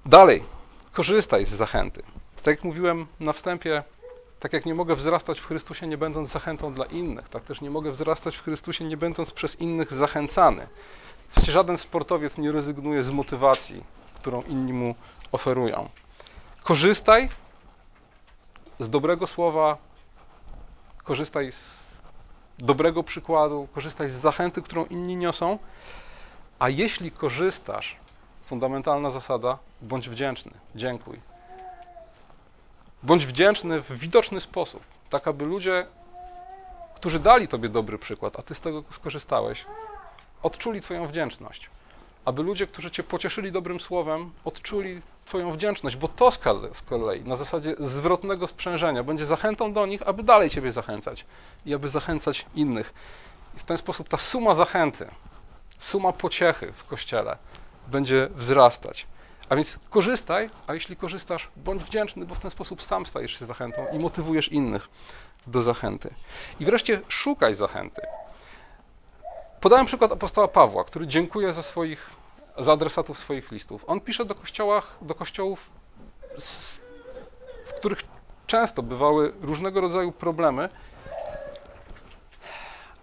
Dalej, 0.06 0.44
korzystaj 0.92 1.46
z 1.46 1.48
zachęty. 1.48 2.02
Tak 2.36 2.46
jak 2.46 2.64
mówiłem 2.64 3.06
na 3.20 3.32
wstępie, 3.32 3.82
tak 4.40 4.52
jak 4.52 4.66
nie 4.66 4.74
mogę 4.74 4.94
wzrastać 4.94 5.40
w 5.40 5.46
Chrystusie, 5.46 5.86
nie 5.86 5.98
będąc 5.98 6.30
zachętą 6.30 6.74
dla 6.74 6.84
innych, 6.84 7.28
tak 7.28 7.44
też 7.44 7.60
nie 7.60 7.70
mogę 7.70 7.90
wzrastać 7.90 8.36
w 8.36 8.42
Chrystusie, 8.42 8.84
nie 8.84 8.96
będąc 8.96 9.32
przez 9.32 9.60
innych 9.60 9.92
zachęcany. 9.92 10.66
Przecież 11.30 11.54
żaden 11.54 11.78
sportowiec 11.78 12.38
nie 12.38 12.52
rezygnuje 12.52 13.04
z 13.04 13.10
motywacji, 13.10 13.84
którą 14.14 14.42
inni 14.42 14.72
mu 14.72 14.94
oferują. 15.32 15.88
Korzystaj 16.62 17.28
z 18.78 18.88
dobrego 18.88 19.26
słowa, 19.26 19.76
korzystaj 21.04 21.52
z 21.52 21.88
dobrego 22.58 23.02
przykładu, 23.02 23.68
korzystaj 23.74 24.08
z 24.08 24.12
zachęty, 24.12 24.62
którą 24.62 24.84
inni 24.84 25.16
niosą, 25.16 25.58
a 26.58 26.68
jeśli 26.68 27.10
korzystasz, 27.10 27.96
fundamentalna 28.46 29.10
zasada, 29.10 29.58
bądź 29.82 30.08
wdzięczny, 30.08 30.52
dziękuj. 30.74 31.20
Bądź 33.02 33.26
wdzięczny 33.26 33.80
w 33.80 33.92
widoczny 33.98 34.40
sposób, 34.40 34.82
tak 35.10 35.28
aby 35.28 35.44
ludzie, 35.44 35.86
którzy 36.94 37.20
dali 37.20 37.48
Tobie 37.48 37.68
dobry 37.68 37.98
przykład, 37.98 38.38
a 38.38 38.42
Ty 38.42 38.54
z 38.54 38.60
tego 38.60 38.84
skorzystałeś, 38.90 39.66
odczuli 40.42 40.80
Twoją 40.80 41.06
wdzięczność. 41.06 41.70
Aby 42.28 42.42
ludzie, 42.42 42.66
którzy 42.66 42.90
Cię 42.90 43.02
pocieszyli 43.02 43.52
dobrym 43.52 43.80
słowem, 43.80 44.30
odczuli 44.44 45.02
Twoją 45.24 45.52
wdzięczność, 45.52 45.96
bo 45.96 46.08
to 46.08 46.30
z 46.72 46.82
kolei 46.88 47.22
na 47.22 47.36
zasadzie 47.36 47.74
zwrotnego 47.78 48.46
sprzężenia 48.46 49.02
będzie 49.02 49.26
zachętą 49.26 49.72
do 49.72 49.86
nich, 49.86 50.02
aby 50.08 50.22
dalej 50.22 50.50
Ciebie 50.50 50.72
zachęcać 50.72 51.26
i 51.66 51.74
aby 51.74 51.88
zachęcać 51.88 52.46
innych. 52.54 52.94
I 53.56 53.58
w 53.58 53.64
ten 53.64 53.78
sposób 53.78 54.08
ta 54.08 54.16
suma 54.16 54.54
zachęty, 54.54 55.10
suma 55.78 56.12
pociechy 56.12 56.72
w 56.72 56.84
kościele 56.84 57.36
będzie 57.86 58.28
wzrastać. 58.34 59.06
A 59.48 59.56
więc 59.56 59.78
korzystaj, 59.90 60.50
a 60.66 60.74
jeśli 60.74 60.96
korzystasz, 60.96 61.48
bądź 61.56 61.84
wdzięczny, 61.84 62.26
bo 62.26 62.34
w 62.34 62.38
ten 62.38 62.50
sposób 62.50 62.82
sam 62.82 63.06
stajesz 63.06 63.38
się 63.38 63.46
zachętą 63.46 63.86
i 63.92 63.98
motywujesz 63.98 64.48
innych 64.48 64.88
do 65.46 65.62
zachęty. 65.62 66.14
I 66.60 66.64
wreszcie 66.64 67.00
szukaj 67.08 67.54
zachęty. 67.54 68.02
Podałem 69.60 69.86
przykład 69.86 70.12
apostoła 70.12 70.48
Pawła, 70.48 70.84
który 70.84 71.06
dziękuje 71.06 71.52
za 71.52 71.62
swoich, 71.62 72.10
za 72.58 72.72
adresatów 72.72 73.18
swoich 73.18 73.50
listów. 73.50 73.84
On 73.86 74.00
pisze 74.00 74.24
do, 74.24 74.34
kościołach, 74.34 74.96
do 75.02 75.14
kościołów, 75.14 75.70
w 77.64 77.72
których 77.72 78.02
często 78.46 78.82
bywały 78.82 79.32
różnego 79.40 79.80
rodzaju 79.80 80.12
problemy, 80.12 80.68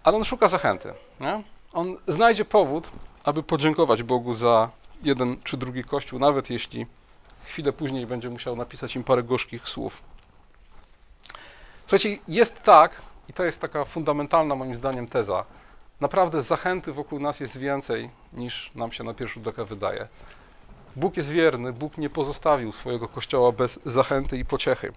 ale 0.04 0.18
on 0.18 0.24
szuka 0.24 0.48
zachęty. 0.48 0.94
Nie? 1.20 1.44
On 1.74 1.98
znajdzie 2.08 2.46
powód, 2.46 2.90
aby 3.24 3.44
podziękować 3.44 4.04
Bogu 4.04 4.34
za 4.34 4.70
jeden 5.04 5.38
czy 5.44 5.58
drugi 5.58 5.84
kościół, 5.84 6.20
nawet 6.20 6.50
jeśli 6.50 6.86
chwilę 7.44 7.74
później 7.74 8.06
będzie 8.06 8.30
musiał 8.30 8.56
napisać 8.56 8.96
im 8.96 9.04
parę 9.04 9.24
gorzkich 9.24 9.70
słów. 9.70 10.02
Słuchajcie, 11.88 12.18
jest 12.28 12.62
tak, 12.64 13.02
i 13.30 13.34
to 13.34 13.44
jest 13.44 13.62
taka 13.62 13.86
fundamentalna 13.86 14.56
moim 14.56 14.76
zdaniem 14.76 15.08
teza, 15.08 15.46
naprawdę 16.02 16.42
zachęty 16.42 16.94
wokół 16.94 17.20
nas 17.20 17.40
jest 17.40 17.58
więcej 17.58 18.10
niż 18.34 18.72
nam 18.76 18.92
się 18.92 19.04
na 19.04 19.14
pierwszy 19.14 19.34
rzut 19.34 19.48
oka 19.48 19.66
wydaje. 19.66 20.08
Bóg 20.96 21.18
jest 21.18 21.32
wierny, 21.32 21.74
Bóg 21.74 21.98
nie 21.98 22.10
pozostawił 22.10 22.72
swojego 22.72 23.08
kościoła 23.08 23.52
bez 23.52 23.80
zachęty 23.86 24.38
i 24.38 24.46
pociechy. 24.46 24.94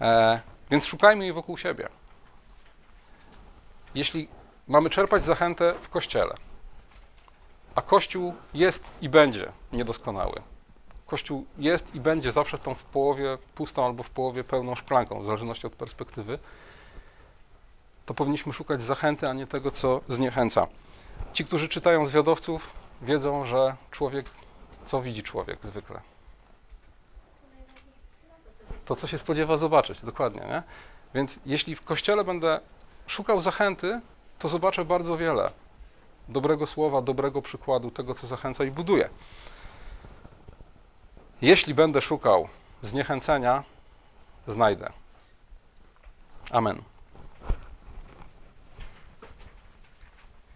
E, 0.00 0.40
więc 0.70 0.84
szukajmy 0.84 1.24
jej 1.24 1.32
wokół 1.32 1.58
siebie. 1.58 1.88
Jeśli 3.94 4.28
mamy 4.68 4.90
czerpać 4.90 5.24
zachętę 5.24 5.74
w 5.82 5.88
kościele, 5.88 6.34
a 7.74 7.82
Kościół 7.82 8.34
jest 8.54 8.84
i 9.00 9.08
będzie 9.08 9.52
niedoskonały. 9.72 10.42
Kościół 11.06 11.46
jest 11.58 11.94
i 11.94 12.00
będzie 12.00 12.32
zawsze 12.32 12.58
tą 12.58 12.74
w 12.74 12.84
połowie 12.84 13.38
pustą 13.54 13.86
albo 13.86 14.02
w 14.02 14.10
połowie 14.10 14.44
pełną 14.44 14.74
szklanką, 14.74 15.22
w 15.22 15.24
zależności 15.24 15.66
od 15.66 15.72
perspektywy. 15.72 16.38
To 18.12 18.16
powinniśmy 18.16 18.52
szukać 18.52 18.82
zachęty, 18.82 19.28
a 19.28 19.32
nie 19.32 19.46
tego, 19.46 19.70
co 19.70 20.00
zniechęca. 20.08 20.66
Ci, 21.32 21.44
którzy 21.44 21.68
czytają 21.68 22.06
zwiadowców, 22.06 22.70
wiedzą, 23.02 23.46
że 23.46 23.76
człowiek, 23.90 24.26
co 24.86 25.02
widzi 25.02 25.22
człowiek 25.22 25.58
zwykle? 25.62 26.00
To, 28.84 28.96
co 28.96 29.06
się 29.06 29.18
spodziewa 29.18 29.56
zobaczyć, 29.56 30.00
dokładnie. 30.00 30.40
Nie? 30.40 30.62
Więc 31.14 31.40
jeśli 31.46 31.76
w 31.76 31.82
kościele 31.84 32.24
będę 32.24 32.60
szukał 33.06 33.40
zachęty, 33.40 34.00
to 34.38 34.48
zobaczę 34.48 34.84
bardzo 34.84 35.16
wiele 35.16 35.50
dobrego 36.28 36.66
słowa, 36.66 37.02
dobrego 37.02 37.42
przykładu, 37.42 37.90
tego, 37.90 38.14
co 38.14 38.26
zachęca 38.26 38.64
i 38.64 38.70
buduje. 38.70 39.08
Jeśli 41.42 41.74
będę 41.74 42.00
szukał 42.00 42.48
zniechęcenia, 42.82 43.64
znajdę. 44.46 44.90
Amen. 46.50 46.91